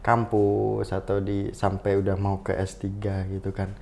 kampus 0.03 0.91
atau 0.91 1.19
di 1.19 1.51
sampai 1.51 1.99
udah 1.99 2.15
mau 2.19 2.39
ke 2.43 2.55
S3 2.55 2.87
gitu 3.31 3.51
kan. 3.51 3.75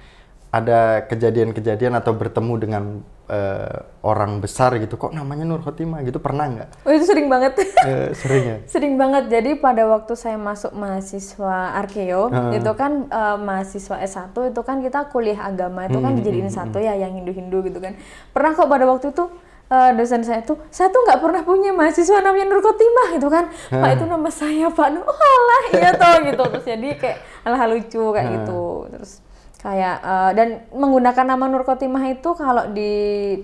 Ada 0.52 1.08
kejadian-kejadian 1.08 1.96
atau 1.96 2.12
bertemu 2.12 2.54
dengan 2.60 2.84
uh, 3.32 3.88
orang 4.04 4.44
besar 4.44 4.76
gitu 4.84 5.00
kok 5.00 5.16
namanya 5.16 5.48
Nur 5.48 5.64
Khotimah 5.64 6.04
gitu 6.04 6.20
pernah 6.20 6.52
nggak? 6.52 6.84
Oh 6.84 6.92
itu 6.92 7.08
sering 7.08 7.32
banget. 7.32 7.56
uh, 7.56 8.12
sering 8.20 8.44
ya. 8.44 8.58
sering 8.68 9.00
banget. 9.00 9.32
Jadi 9.32 9.56
pada 9.64 9.88
waktu 9.88 10.12
saya 10.20 10.36
masuk 10.36 10.76
mahasiswa 10.76 11.80
arkeo 11.80 12.28
uh. 12.28 12.52
itu 12.52 12.72
kan 12.76 13.08
uh, 13.08 13.40
mahasiswa 13.40 13.96
S1 14.04 14.36
itu 14.52 14.62
kan 14.68 14.84
kita 14.84 15.08
kuliah 15.08 15.40
agama 15.40 15.88
itu 15.88 16.04
kan 16.04 16.12
hmm, 16.12 16.20
dijadiin 16.20 16.52
hmm, 16.52 16.58
satu 16.60 16.84
hmm. 16.84 16.88
ya 16.92 16.94
yang 17.00 17.16
Hindu-Hindu 17.16 17.72
gitu 17.72 17.80
kan. 17.80 17.96
Pernah 18.36 18.52
kok 18.52 18.68
pada 18.68 18.84
waktu 18.84 19.16
itu 19.16 19.32
uh, 19.72 19.92
dosen 19.96 20.22
saya 20.28 20.44
tuh 20.44 20.60
saya 20.68 20.92
tuh 20.92 21.00
nggak 21.08 21.24
pernah 21.24 21.42
punya 21.48 21.72
mahasiswa 21.72 22.20
namanya 22.20 22.52
Nur 22.52 22.60
Khotimah 22.60 23.16
gitu 23.16 23.32
kan 23.32 23.48
pak 23.72 23.90
itu 23.96 24.04
nama 24.04 24.28
saya 24.28 24.68
pak 24.68 24.88
Nur 24.92 25.08
oh 25.08 25.16
alah 25.16 25.64
iya 25.80 25.92
toh 25.96 26.16
gitu 26.28 26.44
terus 26.52 26.66
jadi 26.68 26.88
kayak 27.00 27.18
hal-hal 27.48 27.70
lucu 27.72 28.04
kayak 28.12 28.28
gitu 28.36 28.92
terus 28.92 29.24
kayak 29.62 30.02
uh, 30.02 30.32
dan 30.34 30.66
menggunakan 30.74 31.22
nama 31.22 31.46
Nur 31.46 31.62
Khotimah 31.62 32.02
itu 32.10 32.34
kalau 32.34 32.74
di 32.74 32.92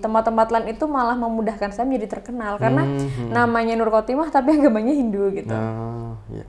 tempat-tempat 0.02 0.50
lain 0.50 0.66
itu 0.74 0.84
malah 0.90 1.14
memudahkan 1.14 1.70
saya 1.70 1.86
menjadi 1.86 2.18
terkenal 2.18 2.58
karena 2.58 2.82
hmm, 2.82 2.98
hmm. 2.98 3.30
namanya 3.30 3.78
Nur 3.78 3.94
Khotimah 3.94 4.26
tapi 4.34 4.58
agamanya 4.58 4.98
Hindu 4.98 5.30
gitu. 5.30 5.54
Oh, 5.54 6.18
ya. 6.34 6.42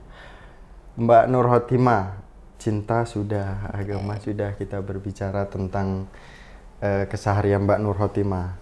Mbak 0.98 1.24
Nur 1.30 1.46
Khotimah, 1.46 2.18
cinta 2.58 3.06
sudah, 3.06 3.70
agama 3.70 4.18
okay. 4.18 4.34
sudah 4.34 4.50
kita 4.58 4.82
berbicara 4.82 5.46
tentang 5.46 6.10
uh, 6.82 7.06
keseharian 7.06 7.62
Mbak 7.62 7.78
Nur 7.78 7.94
Khotimah. 7.94 8.58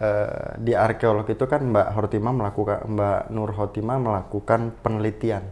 Uh, 0.00 0.56
di 0.56 0.72
arkeolog 0.72 1.28
itu 1.28 1.44
kan 1.44 1.60
Mbak 1.60 1.92
Khotimah 1.92 2.32
melakukan 2.32 2.78
Mbak 2.86 3.22
Nur 3.34 3.50
Khotimah 3.50 3.98
melakukan 3.98 4.72
penelitian 4.78 5.42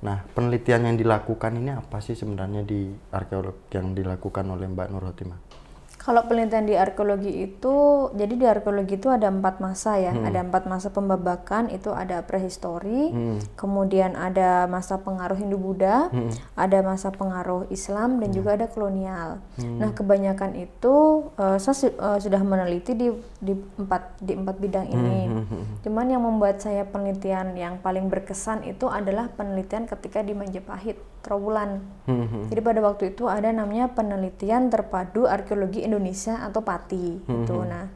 Nah, 0.00 0.24
penelitian 0.32 0.88
yang 0.88 0.96
dilakukan 0.96 1.60
ini 1.60 1.76
apa 1.76 2.00
sih 2.00 2.16
sebenarnya 2.16 2.64
di 2.64 2.88
arkeolog 3.12 3.68
yang 3.68 3.92
dilakukan 3.92 4.48
oleh 4.48 4.64
Mbak 4.64 4.88
Nur 4.88 5.04
Hotimah? 5.12 5.59
Kalau 6.00 6.24
penelitian 6.24 6.64
di 6.64 6.72
arkeologi 6.80 7.44
itu, 7.44 8.08
jadi 8.16 8.32
di 8.32 8.46
arkeologi 8.48 8.96
itu 8.96 9.12
ada 9.12 9.28
empat 9.28 9.60
masa 9.60 10.00
ya. 10.00 10.16
Hmm. 10.16 10.24
Ada 10.24 10.48
empat 10.48 10.64
masa 10.64 10.88
pembabakan, 10.88 11.68
itu 11.68 11.92
ada 11.92 12.24
prehistori, 12.24 13.12
hmm. 13.12 13.52
kemudian 13.52 14.16
ada 14.16 14.64
masa 14.64 14.96
pengaruh 15.04 15.36
Hindu-Buddha, 15.36 16.08
hmm. 16.08 16.56
ada 16.56 16.80
masa 16.80 17.12
pengaruh 17.12 17.68
Islam, 17.68 18.16
dan 18.16 18.32
hmm. 18.32 18.36
juga 18.40 18.56
ada 18.56 18.66
kolonial. 18.72 19.44
Hmm. 19.60 19.76
Nah, 19.76 19.92
kebanyakan 19.92 20.56
itu 20.56 21.28
uh, 21.36 21.60
saya 21.60 21.92
uh, 22.00 22.16
sudah 22.16 22.40
meneliti 22.40 22.96
di 22.96 23.12
di 23.36 23.52
empat 23.52 24.24
di 24.24 24.32
empat 24.40 24.56
bidang 24.56 24.88
ini. 24.88 25.28
Hmm. 25.28 25.36
hmm, 25.36 25.46
hmm. 25.52 25.64
Cuman 25.84 26.06
yang 26.08 26.24
membuat 26.24 26.64
saya 26.64 26.88
penelitian 26.88 27.52
yang 27.60 27.76
paling 27.84 28.08
berkesan 28.08 28.64
itu 28.64 28.88
adalah 28.88 29.28
penelitian 29.36 29.84
ketika 29.84 30.24
di 30.24 30.32
Majapahit, 30.32 30.96
Trawulan. 31.20 31.84
Hmm. 32.08 32.48
Jadi 32.48 32.60
pada 32.64 32.80
waktu 32.80 33.12
itu 33.12 33.28
ada 33.28 33.52
namanya 33.52 33.92
penelitian 33.92 34.72
terpadu 34.72 35.28
arkeologi 35.28 35.84
Indonesia 35.84 36.40
atau 36.40 36.64
PATI 36.64 37.20
hmm. 37.20 37.28
gitu. 37.44 37.60
Nah, 37.64 37.86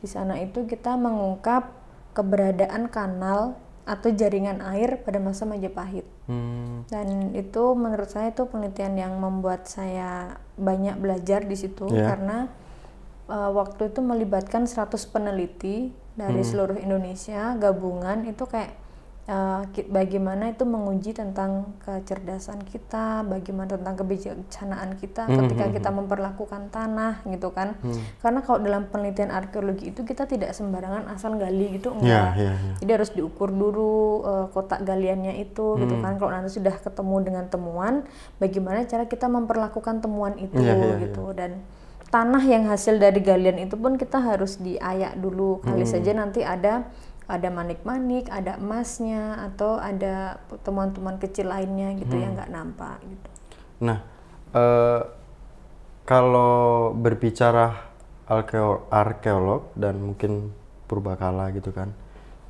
di 0.00 0.08
sana 0.08 0.40
itu 0.40 0.64
kita 0.64 0.96
mengungkap 0.96 1.68
keberadaan 2.16 2.88
kanal 2.88 3.56
atau 3.82 4.14
jaringan 4.14 4.62
air 4.62 5.02
pada 5.02 5.18
masa 5.18 5.42
Majapahit. 5.42 6.06
Hmm. 6.30 6.86
Dan 6.86 7.34
itu 7.34 7.74
menurut 7.74 8.08
saya 8.08 8.30
itu 8.30 8.46
penelitian 8.46 8.94
yang 8.94 9.14
membuat 9.18 9.66
saya 9.66 10.38
banyak 10.54 10.96
belajar 11.02 11.42
di 11.42 11.56
situ 11.58 11.90
yeah. 11.90 12.14
karena 12.14 12.38
uh, 13.26 13.50
waktu 13.50 13.90
itu 13.90 13.98
melibatkan 13.98 14.70
100 14.70 14.94
peneliti 15.10 15.90
dari 16.14 16.40
hmm. 16.44 16.48
seluruh 16.48 16.78
Indonesia 16.78 17.58
gabungan 17.58 18.22
itu 18.28 18.44
kayak 18.46 18.81
uh, 19.30 19.62
bagaimana 19.90 20.50
itu 20.50 20.64
menguji 20.66 21.14
tentang 21.14 21.76
kecerdasan 21.82 22.62
kita, 22.66 23.22
bagaimana 23.22 23.78
tentang 23.78 23.94
kebijaksanaan 24.02 24.98
kita 24.98 25.28
hmm, 25.28 25.36
ketika 25.46 25.64
hmm, 25.68 25.74
kita 25.78 25.88
hmm. 25.90 25.96
memperlakukan 26.02 26.62
tanah 26.74 27.22
gitu 27.28 27.54
kan. 27.54 27.78
Hmm. 27.78 28.02
Karena 28.18 28.40
kalau 28.42 28.58
dalam 28.62 28.82
penelitian 28.90 29.30
arkeologi 29.30 29.94
itu 29.94 30.02
kita 30.02 30.26
tidak 30.26 30.56
sembarangan 30.56 31.06
asal 31.12 31.38
gali 31.38 31.78
gitu 31.78 31.94
enggak. 31.94 32.34
Yeah, 32.34 32.54
yeah, 32.54 32.54
yeah. 32.58 32.76
Jadi 32.82 32.90
harus 32.90 33.10
diukur 33.14 33.54
dulu 33.54 34.22
uh, 34.26 34.46
kotak 34.50 34.82
galiannya 34.82 35.38
itu 35.38 35.78
gitu 35.78 35.78
hmm. 35.78 35.82
gitu 35.86 35.94
kan. 36.02 36.12
Kalau 36.18 36.30
nanti 36.34 36.50
sudah 36.50 36.74
ketemu 36.74 37.16
dengan 37.22 37.44
temuan, 37.46 37.94
bagaimana 38.42 38.82
cara 38.88 39.06
kita 39.06 39.30
memperlakukan 39.30 40.02
temuan 40.02 40.34
itu 40.40 40.58
yeah, 40.58 40.74
yeah, 40.74 40.98
gitu 40.98 41.30
yeah. 41.30 41.36
dan 41.36 41.52
tanah 42.12 42.44
yang 42.44 42.68
hasil 42.68 43.00
dari 43.00 43.24
galian 43.24 43.56
itu 43.64 43.72
pun 43.72 43.96
kita 43.96 44.20
harus 44.20 44.60
diayak 44.60 45.16
dulu 45.16 45.64
kali 45.64 45.88
hmm. 45.88 45.92
saja 45.96 46.12
nanti 46.12 46.44
ada 46.44 46.84
ada 47.30 47.48
manik-manik, 47.48 48.26
ada 48.28 48.58
emasnya, 48.58 49.38
atau 49.50 49.78
ada 49.78 50.42
temuan-temuan 50.66 51.16
kecil 51.22 51.48
lainnya 51.48 51.94
gitu 51.94 52.14
hmm. 52.18 52.22
yang 52.22 52.32
nggak 52.34 52.52
nampak 52.52 52.98
gitu. 53.06 53.28
Nah, 53.82 53.98
uh, 54.54 55.00
kalau 56.02 56.92
berbicara 56.98 57.94
arkeolog 58.90 59.70
dan 59.78 60.02
mungkin 60.02 60.50
purbakala 60.90 61.54
gitu 61.54 61.70
kan, 61.70 61.94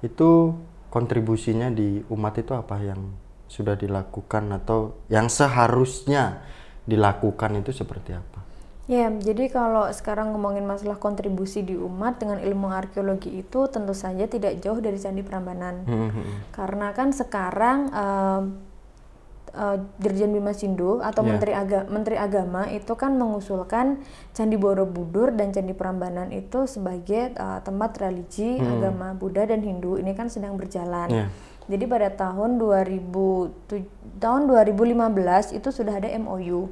itu 0.01 0.57
kontribusinya 0.89 1.69
di 1.73 2.05
umat 2.09 2.41
itu 2.41 2.53
apa 2.57 2.77
yang 2.81 3.13
sudah 3.49 3.77
dilakukan 3.77 4.49
atau 4.57 5.05
yang 5.13 5.29
seharusnya 5.29 6.41
dilakukan 6.89 7.61
itu 7.61 7.77
seperti 7.77 8.17
apa? 8.17 8.32
Ya, 8.91 9.07
jadi 9.15 9.47
kalau 9.47 9.87
sekarang 9.95 10.35
ngomongin 10.35 10.67
masalah 10.67 10.99
kontribusi 10.99 11.63
di 11.63 11.79
umat 11.79 12.19
dengan 12.19 12.43
ilmu 12.43 12.67
arkeologi 12.67 13.31
itu 13.31 13.71
tentu 13.71 13.95
saja 13.95 14.27
tidak 14.27 14.59
jauh 14.59 14.83
dari 14.83 14.99
Candi 14.99 15.23
Prambanan. 15.23 15.87
Hmm, 15.87 15.99
hmm, 15.99 16.11
hmm. 16.11 16.37
Karena 16.51 16.91
kan 16.91 17.15
sekarang 17.15 17.79
uh, 17.95 18.43
uh, 19.55 19.77
Dirjen 20.03 20.35
Bima 20.35 20.51
Sindo 20.51 20.99
atau 20.99 21.23
yeah. 21.23 21.31
Menteri 21.31 21.53
Aga 21.55 21.81
Menteri 21.87 22.17
Agama 22.19 22.67
itu 22.75 22.93
kan 22.99 23.15
mengusulkan 23.15 24.03
Candi 24.35 24.59
Borobudur 24.59 25.31
dan 25.31 25.55
Candi 25.55 25.79
Prambanan 25.79 26.35
itu 26.35 26.67
sebagai 26.67 27.39
uh, 27.39 27.63
tempat 27.63 28.03
religi 28.03 28.59
hmm. 28.59 28.67
agama 28.67 29.09
Buddha 29.15 29.47
dan 29.47 29.63
Hindu. 29.63 29.95
Ini 29.95 30.11
kan 30.19 30.27
sedang 30.27 30.59
berjalan. 30.59 31.07
Yeah. 31.07 31.29
Jadi 31.71 31.87
pada 31.87 32.11
tahun 32.11 32.59
2000 32.59 32.99
tahun 34.19 34.43
2015 34.51 35.55
itu 35.55 35.69
sudah 35.71 36.03
ada 36.03 36.11
MOU 36.19 36.67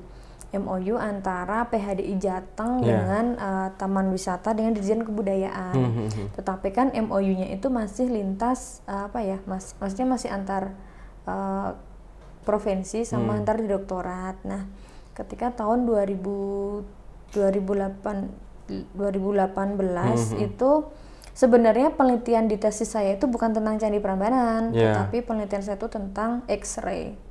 MOU 0.50 0.98
antara 0.98 1.62
PHDI 1.70 2.18
Jateng 2.18 2.82
yeah. 2.82 2.98
dengan 2.98 3.24
uh, 3.38 3.68
Taman 3.78 4.10
Wisata 4.10 4.50
dengan 4.50 4.74
Dirjen 4.74 5.06
Kebudayaan. 5.06 5.78
Mm 5.78 5.90
-hmm. 5.94 6.26
Tetapi 6.34 6.68
kan 6.74 6.90
MOU-nya 6.90 7.54
itu 7.54 7.70
masih 7.70 8.10
lintas 8.10 8.82
uh, 8.90 9.06
apa 9.06 9.22
ya, 9.22 9.38
mas, 9.46 9.78
maksudnya 9.78 10.10
masih 10.10 10.34
antar 10.34 10.74
uh, 11.30 11.78
provinsi 12.42 13.06
sama 13.06 13.38
mm. 13.38 13.38
antar 13.38 13.56
direktorat. 13.62 14.42
Nah, 14.42 14.66
ketika 15.14 15.54
tahun 15.54 15.86
2000 15.86 16.18
2008 17.30 18.90
2018 18.98 18.98
mm 18.98 19.78
-hmm. 19.78 20.46
itu 20.50 20.70
sebenarnya 21.30 21.94
penelitian 21.94 22.50
di 22.50 22.58
tesis 22.58 22.90
saya 22.90 23.14
itu 23.14 23.30
bukan 23.30 23.54
tentang 23.54 23.78
Candi 23.78 24.02
Prambanan, 24.02 24.74
yeah. 24.74 24.98
tetapi 24.98 25.22
penelitian 25.22 25.62
saya 25.62 25.78
itu 25.78 25.86
tentang 25.86 26.42
X-ray 26.50 27.29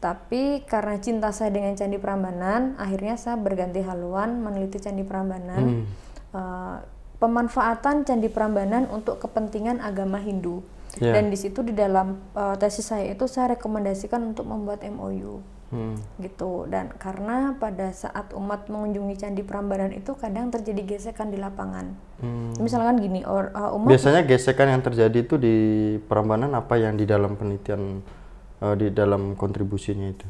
tapi 0.00 0.64
karena 0.64 0.96
cinta 0.96 1.28
saya 1.28 1.52
dengan 1.52 1.76
Candi 1.76 2.00
Prambanan, 2.00 2.72
akhirnya 2.80 3.20
saya 3.20 3.36
berganti 3.36 3.84
haluan 3.84 4.40
meneliti 4.40 4.80
Candi 4.80 5.04
Prambanan. 5.04 5.60
Hmm. 5.60 5.84
Uh, 6.32 6.76
pemanfaatan 7.20 8.08
Candi 8.08 8.32
Prambanan 8.32 8.88
untuk 8.88 9.20
kepentingan 9.20 9.84
agama 9.84 10.16
Hindu. 10.16 10.64
Yeah. 10.96 11.20
Dan 11.20 11.28
di 11.28 11.36
situ 11.36 11.60
di 11.60 11.76
dalam 11.76 12.16
uh, 12.32 12.56
tesis 12.56 12.88
saya 12.88 13.12
itu 13.12 13.28
saya 13.28 13.54
rekomendasikan 13.60 14.32
untuk 14.32 14.48
membuat 14.48 14.82
MOU. 14.88 15.60
Hmm. 15.70 15.94
gitu 16.18 16.66
dan 16.66 16.90
karena 16.98 17.54
pada 17.54 17.94
saat 17.94 18.34
umat 18.34 18.66
mengunjungi 18.66 19.14
candi 19.14 19.46
Prambanan 19.46 19.94
itu 19.94 20.18
kadang 20.18 20.50
terjadi 20.50 20.82
gesekan 20.82 21.30
di 21.30 21.38
lapangan 21.38 21.94
hmm. 22.18 22.58
misalkan 22.58 22.98
gini 22.98 23.22
or, 23.22 23.54
uh, 23.54 23.70
umat 23.78 23.94
biasanya 23.94 24.26
gesekan 24.26 24.66
yang 24.66 24.82
terjadi 24.82 25.22
itu 25.22 25.38
di 25.38 25.56
Prambanan 26.10 26.58
apa 26.58 26.74
yang 26.74 26.98
di 26.98 27.06
dalam 27.06 27.38
penelitian 27.38 28.02
uh, 28.60 28.74
di 28.76 28.92
dalam 28.92 29.34
kontribusinya 29.36 30.08
itu? 30.08 30.26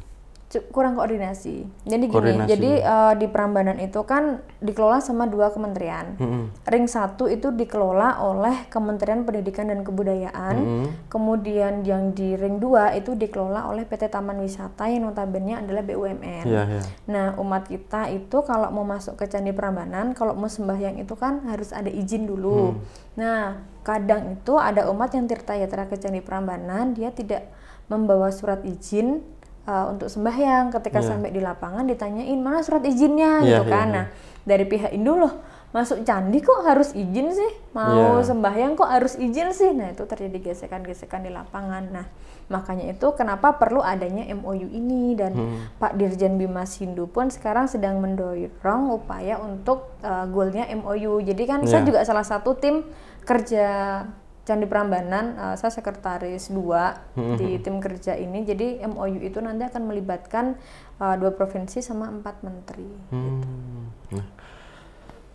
kurang 0.59 0.99
koordinasi. 0.99 1.63
Jadi 1.87 2.05
gini, 2.11 2.11
koordinasi. 2.11 2.49
jadi 2.51 2.71
uh, 2.83 3.13
di 3.15 3.31
Prambanan 3.31 3.79
itu 3.79 4.03
kan 4.03 4.43
dikelola 4.59 4.99
sama 4.99 5.29
dua 5.31 5.55
kementerian. 5.55 6.19
Mm-hmm. 6.19 6.43
Ring 6.67 6.87
satu 6.91 7.31
itu 7.31 7.55
dikelola 7.55 8.19
oleh 8.19 8.67
Kementerian 8.67 9.23
Pendidikan 9.23 9.71
dan 9.71 9.87
Kebudayaan. 9.87 10.55
Mm-hmm. 10.59 10.85
Kemudian 11.07 11.87
yang 11.87 12.11
di 12.11 12.35
Ring 12.35 12.59
dua 12.59 12.91
itu 12.91 13.15
dikelola 13.15 13.71
oleh 13.71 13.87
PT 13.87 14.11
Taman 14.11 14.43
Wisata 14.43 14.91
yang 14.91 15.07
notabene 15.07 15.55
adalah 15.55 15.85
BUMN. 15.85 16.43
Yeah, 16.43 16.67
yeah. 16.67 16.85
Nah, 17.07 17.39
umat 17.39 17.71
kita 17.71 18.11
itu 18.11 18.43
kalau 18.43 18.67
mau 18.75 18.83
masuk 18.83 19.15
ke 19.15 19.31
Candi 19.31 19.55
Prambanan, 19.55 20.11
kalau 20.11 20.35
mau 20.35 20.51
sembahyang 20.51 20.99
itu 20.99 21.15
kan 21.15 21.47
harus 21.47 21.71
ada 21.71 21.87
izin 21.87 22.27
dulu. 22.27 22.75
Mm. 22.75 22.79
Nah, 23.15 23.43
kadang 23.87 24.35
itu 24.35 24.59
ada 24.59 24.91
umat 24.91 25.15
yang 25.15 25.31
tirta 25.31 25.55
yatra 25.55 25.87
ke 25.87 25.95
Candi 25.95 26.19
Prambanan, 26.19 26.91
dia 26.91 27.13
tidak 27.15 27.60
membawa 27.91 28.31
surat 28.31 28.63
izin 28.63 29.19
uh, 29.67 29.91
untuk 29.91 30.07
sembahyang. 30.07 30.71
Ketika 30.71 31.03
yeah. 31.03 31.09
sampai 31.11 31.29
di 31.35 31.43
lapangan 31.43 31.83
ditanyain 31.83 32.39
mana 32.39 32.63
surat 32.63 32.87
izinnya? 32.87 33.43
Yeah, 33.43 33.59
gitu 33.59 33.63
iya, 33.67 33.75
kan. 33.75 33.87
yeah, 33.91 33.95
nah 33.99 34.05
dari 34.47 34.65
pihak 34.65 34.95
Indo 34.95 35.19
loh 35.19 35.33
masuk 35.71 36.03
candi 36.03 36.43
kok 36.43 36.67
harus 36.67 36.91
izin 36.91 37.31
sih? 37.31 37.51
Mau 37.71 38.19
Iya. 38.19 38.27
sembahyang 38.27 38.75
kok 38.75 38.91
harus 38.91 39.15
izin 39.15 39.55
sih? 39.55 39.71
Nah 39.71 39.95
itu 39.95 40.03
terjadi 40.03 40.51
gesekan-gesekan 40.51 41.23
di 41.23 41.31
lapangan. 41.31 41.83
Nah 41.95 42.05
makanya 42.51 42.91
itu 42.91 43.07
kenapa 43.15 43.55
perlu 43.55 43.79
adanya 43.79 44.27
MOU 44.35 44.67
ini. 44.67 45.15
Dan 45.15 45.31
Pak 45.79 45.95
Dirjen 45.95 46.35
Bimas 46.35 46.75
Hindu 46.75 47.07
pun 47.07 47.31
sekarang 47.31 47.71
sedang 47.71 48.03
mendorong 48.03 48.91
upaya 48.91 49.39
untuk 49.39 49.95
uh, 50.03 50.27
goalnya 50.27 50.67
MOU 50.75 51.23
jadi 51.23 51.43
kan 51.47 51.63
saya 51.63 51.83
Iya. 51.83 51.87
juga 51.87 51.99
salah 52.03 52.27
satu 52.27 52.51
tim 52.59 52.83
kerja 53.23 54.03
Candi 54.41 54.65
Prambanan 54.65 55.37
uh, 55.37 55.55
saya 55.55 55.69
sekretaris 55.69 56.49
dua 56.49 56.97
di 57.13 57.61
tim 57.61 57.77
kerja 57.77 58.17
ini. 58.17 58.41
Jadi 58.41 58.81
MOU 58.89 59.21
itu 59.21 59.37
nanti 59.37 59.69
akan 59.69 59.83
melibatkan 59.85 60.57
uh, 60.97 61.15
dua 61.15 61.31
provinsi 61.33 61.79
sama 61.79 62.09
empat 62.09 62.41
menteri 62.41 62.89
Hmm. 63.13 63.93
Nah, 64.11 64.27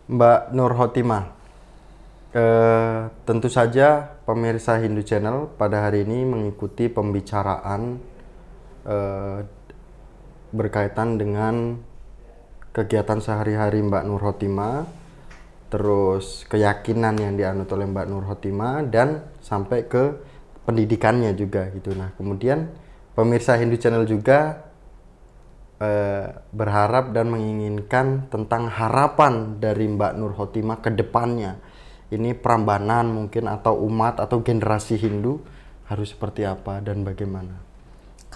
Mbak 0.06 0.54
Nur 0.54 0.72
Hotima, 0.78 1.34
eh, 2.30 3.00
tentu 3.26 3.48
saja 3.50 4.18
pemirsa 4.22 4.78
Hindu 4.78 5.02
Channel 5.02 5.50
pada 5.58 5.88
hari 5.88 6.06
ini 6.06 6.22
mengikuti 6.22 6.86
pembicaraan 6.86 7.98
eh, 8.86 9.38
berkaitan 10.54 11.18
dengan 11.18 11.80
kegiatan 12.70 13.18
sehari-hari 13.18 13.82
Mbak 13.82 14.04
Nur 14.06 14.22
Hotima, 14.22 14.86
terus 15.66 16.46
keyakinan 16.46 17.18
yang 17.18 17.34
dianut 17.34 17.66
oleh 17.74 17.86
Mbak 17.90 18.06
Nur 18.06 18.24
Hotima 18.30 18.86
dan 18.86 19.26
sampai 19.42 19.90
ke 19.90 20.14
pendidikannya 20.62 21.34
juga 21.34 21.70
gitu. 21.74 21.94
Nah, 21.94 22.14
kemudian 22.14 22.70
pemirsa 23.18 23.58
Hindu 23.58 23.78
Channel 23.78 24.06
juga 24.06 24.62
eh, 25.82 26.30
berharap 26.54 27.10
dan 27.10 27.34
menginginkan 27.34 28.30
tentang 28.30 28.70
harapan 28.70 29.58
dari 29.58 29.90
Mbak 29.90 30.12
Nur 30.14 30.34
Hotima 30.38 30.78
ke 30.78 30.94
depannya. 30.94 31.58
Ini 32.06 32.38
Prambanan 32.38 33.10
mungkin 33.10 33.50
atau 33.50 33.82
umat 33.82 34.22
atau 34.22 34.38
generasi 34.38 34.94
Hindu 34.94 35.42
harus 35.90 36.14
seperti 36.14 36.46
apa 36.46 36.78
dan 36.78 37.02
bagaimana? 37.02 37.65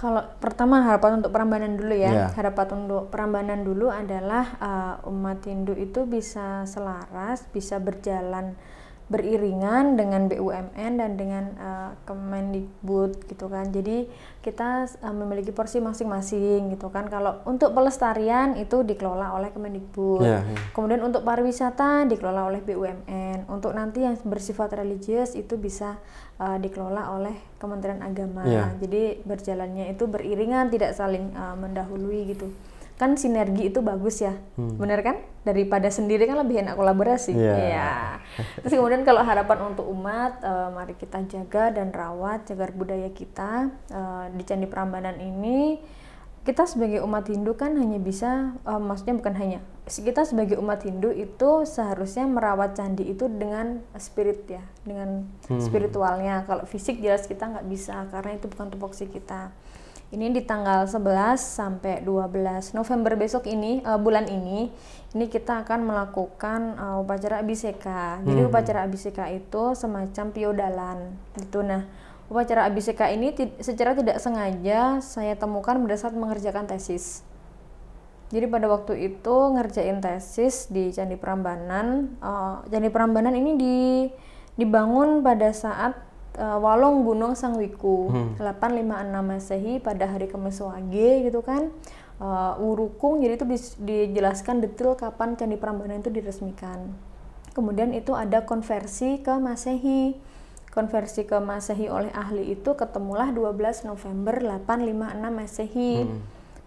Kalau 0.01 0.25
pertama 0.41 0.81
harapan 0.81 1.21
untuk 1.21 1.29
Prambanan 1.29 1.77
dulu 1.77 1.93
ya. 1.93 2.09
Ya. 2.09 2.27
Harapan 2.33 2.89
untuk 2.89 3.13
Prambanan 3.13 3.61
dulu 3.69 3.93
adalah 3.93 4.57
uh, 4.57 4.95
umat 5.13 5.45
Hindu 5.45 5.77
itu 5.77 6.09
bisa 6.09 6.65
selaras, 6.65 7.45
bisa 7.53 7.77
berjalan 7.77 8.57
beriringan 9.11 9.99
dengan 9.99 10.31
BUMN 10.31 10.93
dan 11.03 11.19
dengan 11.19 11.45
uh, 11.59 11.91
Kemendikbud 12.07 13.27
gitu 13.27 13.51
kan. 13.51 13.67
Jadi 13.75 14.07
kita 14.39 14.87
uh, 14.87 15.11
memiliki 15.11 15.51
porsi 15.51 15.83
masing-masing 15.83 16.71
gitu 16.71 16.95
kan. 16.95 17.11
Kalau 17.11 17.43
untuk 17.43 17.75
pelestarian 17.75 18.55
itu 18.55 18.87
dikelola 18.87 19.35
oleh 19.35 19.51
Kemendikbud. 19.51 20.23
Ya, 20.23 20.47
ya. 20.47 20.57
Kemudian 20.71 21.03
untuk 21.03 21.27
pariwisata 21.27 22.07
dikelola 22.07 22.55
oleh 22.55 22.63
BUMN. 22.63 23.51
Untuk 23.51 23.75
nanti 23.75 24.07
yang 24.07 24.15
bersifat 24.23 24.79
religius 24.79 25.35
itu 25.35 25.59
bisa 25.59 25.99
uh, 26.39 26.57
dikelola 26.63 27.11
oleh 27.19 27.35
Kementerian 27.59 28.07
Agama. 28.07 28.47
Iya. 28.47 28.79
Jadi 28.79 29.27
berjalannya 29.27 29.91
itu 29.91 30.07
beriringan, 30.07 30.71
tidak 30.71 30.95
saling 30.95 31.35
uh, 31.35 31.59
mendahului 31.59 32.31
gitu. 32.31 32.47
Kan 33.01 33.17
sinergi 33.17 33.73
itu 33.73 33.81
bagus 33.81 34.21
ya, 34.21 34.37
bener 34.61 35.01
kan? 35.01 35.25
Daripada 35.41 35.89
sendiri 35.89 36.29
kan 36.29 36.37
lebih 36.37 36.61
enak 36.61 36.77
kolaborasi. 36.77 37.33
Iya. 37.33 37.55
Iya. 37.57 37.93
Terus 38.61 38.77
kemudian 38.77 39.09
kalau 39.09 39.25
harapan 39.25 39.73
untuk 39.73 39.89
umat, 39.89 40.45
uh, 40.45 40.69
mari 40.69 40.93
kita 41.01 41.25
jaga 41.25 41.73
dan 41.73 41.97
rawat 41.97 42.45
cagar 42.45 42.77
budaya 42.77 43.09
kita 43.09 43.73
uh, 43.89 44.29
di 44.37 44.45
Candi 44.45 44.69
Prambanan 44.69 45.17
ini 45.17 45.81
kita 46.41 46.65
sebagai 46.65 47.05
umat 47.05 47.29
Hindu 47.29 47.53
kan 47.53 47.77
hanya 47.77 48.01
bisa, 48.01 48.57
eh, 48.65 48.81
maksudnya 48.81 49.13
bukan 49.21 49.35
hanya, 49.37 49.61
kita 49.85 50.25
sebagai 50.25 50.57
umat 50.57 50.81
Hindu 50.89 51.13
itu 51.13 51.69
seharusnya 51.69 52.25
merawat 52.25 52.79
candi 52.79 53.05
itu 53.13 53.29
dengan 53.29 53.85
spirit 54.01 54.49
ya, 54.49 54.65
dengan 54.87 55.29
spiritualnya. 55.61 56.49
Kalau 56.49 56.65
fisik 56.65 57.03
jelas 57.05 57.29
kita 57.29 57.45
nggak 57.45 57.67
bisa 57.69 58.09
karena 58.09 58.41
itu 58.41 58.47
bukan 58.49 58.73
tupoksi 58.73 59.05
kita. 59.11 59.53
Ini 60.11 60.35
di 60.35 60.43
tanggal 60.43 60.91
11 60.91 61.39
sampai 61.39 62.03
12 62.03 62.75
November 62.75 63.15
besok 63.15 63.47
ini, 63.47 63.79
eh, 63.79 63.95
bulan 63.95 64.27
ini, 64.27 64.67
ini 65.15 65.27
kita 65.31 65.63
akan 65.63 65.87
melakukan 65.87 66.75
eh, 66.75 66.99
upacara 66.99 67.39
abiseka. 67.39 68.19
Jadi 68.27 68.43
upacara 68.43 68.83
abiseka 68.83 69.31
itu 69.31 69.79
semacam 69.79 70.35
piodalan 70.35 71.15
gitu. 71.39 71.63
Nah, 71.63 71.87
upacara 72.27 72.67
abiseka 72.67 73.07
ini 73.07 73.31
secara 73.63 73.95
tidak 73.95 74.19
sengaja 74.19 74.99
saya 74.99 75.39
temukan 75.39 75.79
pada 75.79 75.95
saat 75.95 76.19
mengerjakan 76.19 76.67
tesis. 76.67 77.23
Jadi 78.35 78.51
pada 78.51 78.67
waktu 78.67 79.15
itu 79.15 79.37
ngerjain 79.55 80.03
tesis 80.03 80.67
di 80.75 80.91
Candi 80.91 81.15
Prambanan. 81.15 82.19
Eh, 82.19 82.57
Candi 82.67 82.91
Prambanan 82.91 83.39
ini 83.39 83.55
di, 83.55 83.79
dibangun 84.59 85.23
pada 85.23 85.55
saat 85.55 86.10
eh, 86.41 86.59
Walong 86.59 87.05
Gunung 87.05 87.37
Sangwiku 87.37 88.09
856 88.41 89.21
Masehi 89.21 89.75
pada 89.85 90.09
hari 90.09 90.27
Kamis 90.33 90.65
Wage 90.65 91.29
gitu 91.29 91.45
kan. 91.45 91.69
Eh, 92.21 92.65
Urukung 92.65 93.21
jadi 93.21 93.37
itu 93.37 93.45
dijelaskan 93.81 94.65
detail 94.65 94.97
kapan 94.97 95.37
Candi 95.37 95.61
Prambanan 95.61 96.01
itu 96.01 96.09
diresmikan. 96.09 96.93
Kemudian 97.53 97.93
itu 97.93 98.17
ada 98.17 98.45
konversi 98.49 99.21
ke 99.21 99.37
Masehi. 99.37 100.17
Konversi 100.71 101.27
ke 101.27 101.35
Masehi 101.43 101.91
oleh 101.91 102.15
ahli 102.15 102.55
itu 102.55 102.79
ketemulah 102.79 103.35
12 103.35 103.89
November 103.91 104.39
856 104.39 105.33
Masehi. 105.33 105.93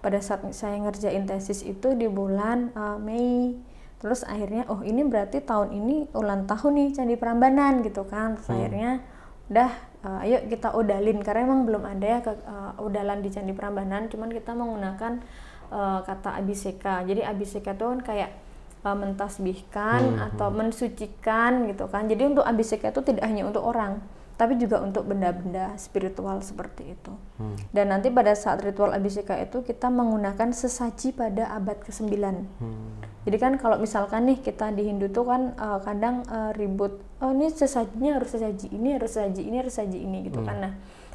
Pada 0.04 0.20
saat 0.20 0.44
saya 0.52 0.76
ngerjain 0.84 1.24
tesis 1.24 1.64
itu 1.64 1.96
di 1.96 2.10
bulan 2.12 2.74
eh, 2.76 2.98
Mei. 3.00 3.56
Terus 4.04 4.28
akhirnya 4.28 4.68
oh 4.68 4.84
ini 4.84 5.08
berarti 5.08 5.40
tahun 5.40 5.72
ini 5.72 6.12
ulang 6.12 6.44
tahun 6.44 6.76
nih 6.76 6.90
Candi 6.98 7.16
Prambanan 7.16 7.80
gitu 7.88 8.04
kan. 8.04 8.36
Terus 8.36 8.52
akhirnya 8.52 9.00
udah 9.52 9.72
eh, 10.04 10.24
ayo 10.28 10.38
kita 10.48 10.72
udalin 10.76 11.20
karena 11.20 11.48
emang 11.48 11.68
belum 11.68 11.84
ada 11.84 12.06
ya 12.06 12.20
ke, 12.24 12.32
eh, 12.32 12.72
udalan 12.80 13.20
di 13.20 13.30
Candi 13.34 13.54
Prambanan, 13.56 14.08
cuman 14.08 14.30
kita 14.32 14.52
menggunakan 14.56 15.20
eh, 15.72 16.00
kata 16.06 16.40
abiseka. 16.40 17.04
Jadi 17.04 17.22
abiseka 17.24 17.76
itu 17.76 17.86
kan 17.88 18.02
kayak 18.04 18.32
uh, 18.84 18.98
mentasbihkan 18.98 20.20
atau 20.20 20.52
mensucikan 20.52 21.72
gitu 21.72 21.88
kan. 21.88 22.06
Jadi 22.06 22.36
untuk 22.36 22.44
abiseka 22.44 22.92
itu 22.92 23.02
tidak 23.02 23.26
hanya 23.26 23.48
untuk 23.48 23.64
orang, 23.64 24.04
tapi 24.44 24.60
juga 24.60 24.84
untuk 24.84 25.08
benda-benda 25.08 25.72
spiritual 25.80 26.44
seperti 26.44 27.00
itu. 27.00 27.16
Dan 27.72 27.96
nanti 27.96 28.12
pada 28.12 28.36
saat 28.36 28.60
ritual 28.60 28.92
abiseka 28.92 29.40
itu 29.40 29.64
kita 29.64 29.88
menggunakan 29.88 30.52
sesaji 30.52 31.16
pada 31.16 31.48
abad 31.56 31.80
ke-9. 31.80 32.12
Jadi 33.24 33.38
kan 33.40 33.56
kalau 33.56 33.80
misalkan 33.80 34.28
nih 34.28 34.44
kita 34.44 34.76
di 34.76 34.92
Hindu 34.92 35.08
tuh 35.08 35.24
kan 35.24 35.56
uh, 35.56 35.80
kadang 35.80 36.28
uh, 36.28 36.52
ribut, 36.60 37.00
oh 37.24 37.32
ini 37.32 37.48
sesajinya 37.48 38.20
harus 38.20 38.36
sesaji 38.36 38.68
ini, 38.76 39.00
harus 39.00 39.16
sesaji 39.16 39.48
ini, 39.48 39.56
harus 39.64 39.72
sesaji 39.80 40.00
ini 40.04 40.28
gitu 40.28 40.44
kan. 40.44 40.60
Nah, 40.60 40.74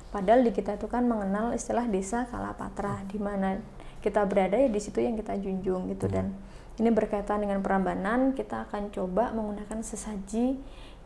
padahal 0.09 0.41
di 0.41 0.57
kita 0.57 0.81
itu 0.81 0.88
kan 0.88 1.05
mengenal 1.05 1.53
istilah 1.53 1.85
desa 1.85 2.25
Kalapatra 2.33 3.05
di 3.12 3.21
mana 3.21 3.61
kita 4.01 4.25
berada 4.25 4.57
ya 4.57 4.73
di 4.73 4.81
situ 4.81 5.05
yang 5.05 5.21
kita 5.21 5.37
junjung 5.37 5.93
gitu 5.93 6.09
dan 6.09 6.33
ini 6.81 6.88
berkaitan 6.95 7.43
dengan 7.45 7.61
perambanan 7.61 8.33
kita 8.33 8.71
akan 8.71 8.88
coba 8.95 9.35
menggunakan 9.35 9.83
sesaji 9.83 10.57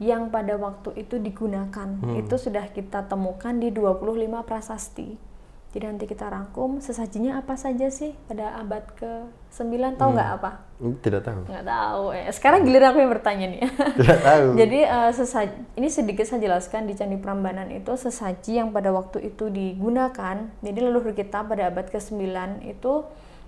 yang 0.02 0.34
pada 0.34 0.58
waktu 0.58 0.98
itu 0.98 1.22
digunakan. 1.22 1.88
Itu 2.18 2.34
sudah 2.34 2.66
kita 2.74 3.06
temukan 3.06 3.54
di 3.54 3.70
25 3.70 4.42
prasasti. 4.42 5.32
Jadi 5.72 5.88
nanti 5.88 6.04
kita 6.04 6.28
rangkum 6.28 6.84
sesajinya 6.84 7.40
apa 7.40 7.56
saja 7.56 7.88
sih? 7.88 8.12
Pada 8.28 8.60
abad 8.60 8.84
ke-9 8.92 9.96
tahu 9.96 10.08
nggak 10.12 10.30
apa? 10.36 10.68
Hmm, 10.76 11.00
Tidak 11.00 11.22
tahu. 11.24 11.48
nggak 11.48 11.64
tahu 11.64 12.04
eh, 12.12 12.28
sekarang 12.28 12.60
giliran 12.68 12.92
aku 12.92 12.98
yang 13.00 13.12
bertanya 13.16 13.46
nih. 13.48 13.62
Tidak 14.04 14.20
tahu. 14.20 14.46
jadi 14.60 14.78
eh, 14.84 15.10
sesaji 15.16 15.56
ini 15.80 15.88
sedikit 15.88 16.28
saya 16.28 16.44
jelaskan 16.44 16.84
di 16.84 16.92
Candi 16.92 17.16
Prambanan 17.16 17.72
itu 17.72 17.88
sesaji 17.96 18.60
yang 18.60 18.68
pada 18.76 18.92
waktu 18.92 19.24
itu 19.32 19.48
digunakan. 19.48 20.52
Jadi 20.60 20.78
leluhur 20.84 21.16
kita 21.16 21.40
pada 21.48 21.72
abad 21.72 21.88
ke-9 21.88 22.20
itu 22.68 22.92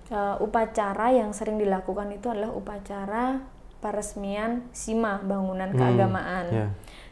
eh, 0.09 0.35
upacara 0.41 1.13
yang 1.13 1.29
sering 1.29 1.61
dilakukan 1.61 2.09
itu 2.09 2.25
adalah 2.25 2.49
upacara 2.57 3.37
peresmian 3.85 4.65
sima 4.73 5.21
bangunan 5.21 5.69
keagamaan. 5.77 6.45
ya. 6.49 6.67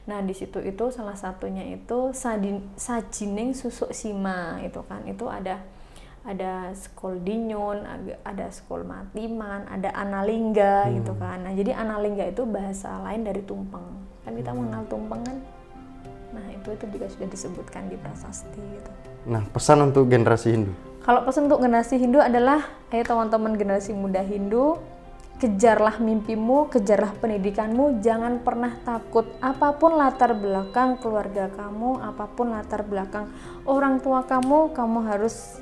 Nah 0.09 0.25
di 0.25 0.33
situ 0.33 0.57
itu 0.57 0.89
salah 0.89 1.13
satunya 1.13 1.62
itu 1.69 2.09
sadin, 2.17 2.65
sajining 2.73 3.53
susuk 3.53 3.93
sima 3.93 4.57
itu 4.65 4.81
kan 4.89 5.05
itu 5.05 5.29
ada 5.29 5.62
ada 6.25 6.71
skol 6.73 7.19
dinyun, 7.21 7.86
ag- 7.86 8.19
ada 8.25 8.49
skol 8.49 8.81
matiman, 8.81 9.69
ada 9.69 9.93
analingga 9.93 10.89
gitu 10.97 11.13
kan. 11.13 11.45
Nah 11.45 11.53
jadi 11.53 11.77
analingga 11.77 12.25
itu 12.25 12.41
bahasa 12.49 12.89
lain 13.05 13.21
dari 13.21 13.45
tumpeng. 13.45 13.86
Kan 14.25 14.33
kita 14.33 14.49
mengenal 14.55 14.89
tumpeng 14.89 15.21
kan. 15.21 15.38
Nah 16.33 16.45
itu 16.49 16.73
itu 16.73 16.86
juga 16.89 17.05
sudah 17.13 17.27
disebutkan 17.29 17.86
di 17.91 17.95
prasasti 18.01 18.57
gitu. 18.57 18.91
Nah, 19.23 19.39
pesan 19.55 19.79
untuk 19.88 20.12
generasi 20.12 20.51
Hindu. 20.51 20.75
Kalau 20.99 21.23
pesan 21.23 21.47
untuk 21.47 21.63
generasi 21.63 21.95
Hindu 21.95 22.19
adalah, 22.19 22.67
ayo 22.91 23.03
teman-teman 23.07 23.55
generasi 23.55 23.95
muda 23.95 24.19
Hindu, 24.19 24.79
kejarlah 25.43 25.99
mimpimu, 25.99 26.71
kejarlah 26.71 27.12
pendidikanmu, 27.19 27.99
jangan 27.99 28.39
pernah 28.39 28.79
takut. 28.88 29.27
Apa 29.43 29.75
pun 29.75 29.99
latar 29.99 30.32
belakang 30.32 30.95
keluarga 31.03 31.51
kamu, 31.51 31.99
apa 31.99 32.32
pun 32.32 32.56
latar 32.56 32.88
belakang 32.88 33.27
orang 33.67 33.99
tua 33.99 34.23
kamu, 34.23 34.71
kamu 34.71 34.99
harus 35.03 35.60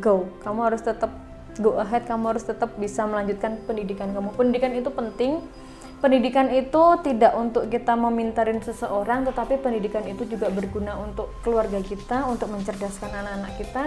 go. 0.00 0.24
Kamu 0.40 0.64
harus 0.64 0.80
tetap 0.80 1.12
go 1.60 1.76
ahead, 1.76 2.08
kamu 2.08 2.32
harus 2.32 2.48
tetap 2.48 2.72
bisa 2.80 3.04
melanjutkan 3.04 3.60
pendidikan 3.68 4.16
kamu. 4.16 4.32
Pendidikan 4.32 4.72
itu 4.72 4.88
penting 4.88 5.44
pendidikan 6.02 6.50
itu 6.50 6.82
tidak 7.06 7.36
untuk 7.38 7.70
kita 7.70 7.94
memintarin 7.94 8.58
seseorang, 8.58 9.28
tetapi 9.28 9.60
pendidikan 9.60 10.02
itu 10.08 10.26
juga 10.26 10.50
berguna 10.50 10.98
untuk 10.98 11.30
keluarga 11.46 11.78
kita, 11.78 12.26
untuk 12.26 12.50
mencerdaskan 12.50 13.12
anak-anak 13.12 13.52
kita. 13.60 13.82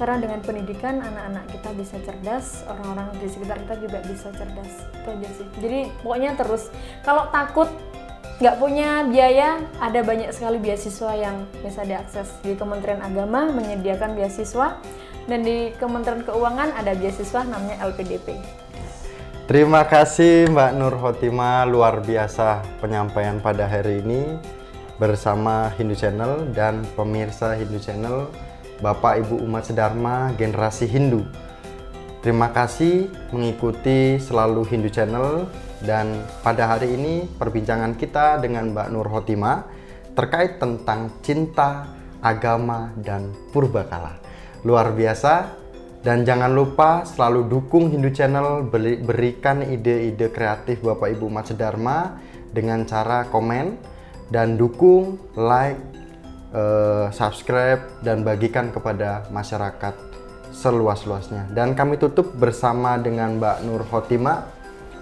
Karena 0.00 0.16
dengan 0.18 0.40
pendidikan 0.40 1.04
anak-anak 1.04 1.44
kita 1.52 1.70
bisa 1.76 1.96
cerdas, 2.02 2.64
orang-orang 2.64 3.12
di 3.20 3.28
sekitar 3.28 3.60
kita 3.60 3.74
juga 3.78 3.98
bisa 4.08 4.28
cerdas. 4.32 4.72
Itu 4.96 5.08
aja 5.12 5.28
sih. 5.36 5.46
Jadi 5.60 5.80
pokoknya 6.00 6.30
terus 6.34 6.72
kalau 7.04 7.28
takut 7.28 7.68
nggak 8.42 8.56
punya 8.58 9.06
biaya, 9.06 9.60
ada 9.78 10.00
banyak 10.02 10.32
sekali 10.34 10.58
beasiswa 10.58 11.12
yang 11.14 11.46
bisa 11.62 11.86
diakses 11.86 12.32
di 12.42 12.58
Kementerian 12.58 13.04
Agama 13.04 13.46
menyediakan 13.52 14.18
beasiswa 14.18 14.80
dan 15.30 15.46
di 15.46 15.70
Kementerian 15.78 16.26
Keuangan 16.26 16.74
ada 16.74 16.96
beasiswa 16.96 17.46
namanya 17.46 17.86
LPDP. 17.86 18.34
Terima 19.46 19.84
kasih 19.84 20.48
Mbak 20.48 20.70
Nur 20.78 20.94
Hotima 20.96 21.66
luar 21.68 22.00
biasa 22.00 22.62
penyampaian 22.80 23.36
pada 23.42 23.66
hari 23.68 24.00
ini 24.00 24.38
bersama 24.96 25.66
Hindu 25.74 25.98
Channel 25.98 26.46
dan 26.54 26.86
pemirsa 26.94 27.58
Hindu 27.58 27.82
Channel 27.82 28.30
Bapak 28.82 29.22
Ibu 29.22 29.38
umat 29.46 29.70
sedharma 29.70 30.34
generasi 30.34 30.90
Hindu. 30.90 31.22
Terima 32.18 32.50
kasih 32.50 33.06
mengikuti 33.30 34.18
selalu 34.18 34.66
Hindu 34.66 34.90
Channel 34.90 35.46
dan 35.86 36.26
pada 36.42 36.66
hari 36.66 36.98
ini 36.98 37.30
perbincangan 37.38 37.94
kita 37.94 38.42
dengan 38.42 38.74
Mbak 38.74 38.88
Nur 38.90 39.06
Hotima 39.06 39.62
terkait 40.18 40.58
tentang 40.58 41.14
cinta, 41.22 41.86
agama, 42.18 42.90
dan 42.98 43.30
purbakala. 43.54 44.18
Luar 44.66 44.94
biasa, 44.94 45.62
dan 46.02 46.26
jangan 46.26 46.50
lupa 46.50 47.06
selalu 47.06 47.46
dukung 47.46 47.86
Hindu 47.90 48.10
Channel, 48.10 48.66
beri, 48.66 48.98
berikan 48.98 49.62
ide-ide 49.62 50.30
kreatif 50.34 50.82
Bapak 50.82 51.14
Ibu 51.14 51.30
Mas 51.30 51.54
Dharma 51.54 52.18
dengan 52.50 52.82
cara 52.82 53.26
komen 53.30 53.78
dan 54.30 54.58
dukung, 54.58 55.18
like, 55.38 55.78
uh, 56.52 57.08
subscribe 57.10 57.82
dan 58.04 58.22
bagikan 58.22 58.70
kepada 58.70 59.26
masyarakat 59.32 59.96
seluas-luasnya. 60.52 61.48
Dan 61.50 61.72
kami 61.72 61.96
tutup 61.96 62.32
bersama 62.36 63.00
dengan 63.00 63.40
Mbak 63.40 63.56
Nur 63.64 63.82
Hotima, 63.88 64.46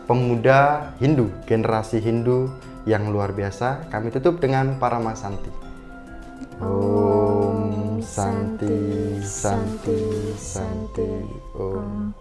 pemuda 0.06 0.94
Hindu, 1.02 1.28
generasi 1.44 1.98
Hindu 1.98 2.50
yang 2.88 3.10
luar 3.10 3.34
biasa. 3.34 3.90
Kami 3.90 4.08
tutup 4.14 4.38
dengan 4.40 4.78
para 4.78 4.98
Santi. 5.14 5.50
Om 6.60 8.00
Santi, 8.00 9.20
Santi, 9.20 10.32
Santi, 10.36 11.10
Om. 11.56 12.19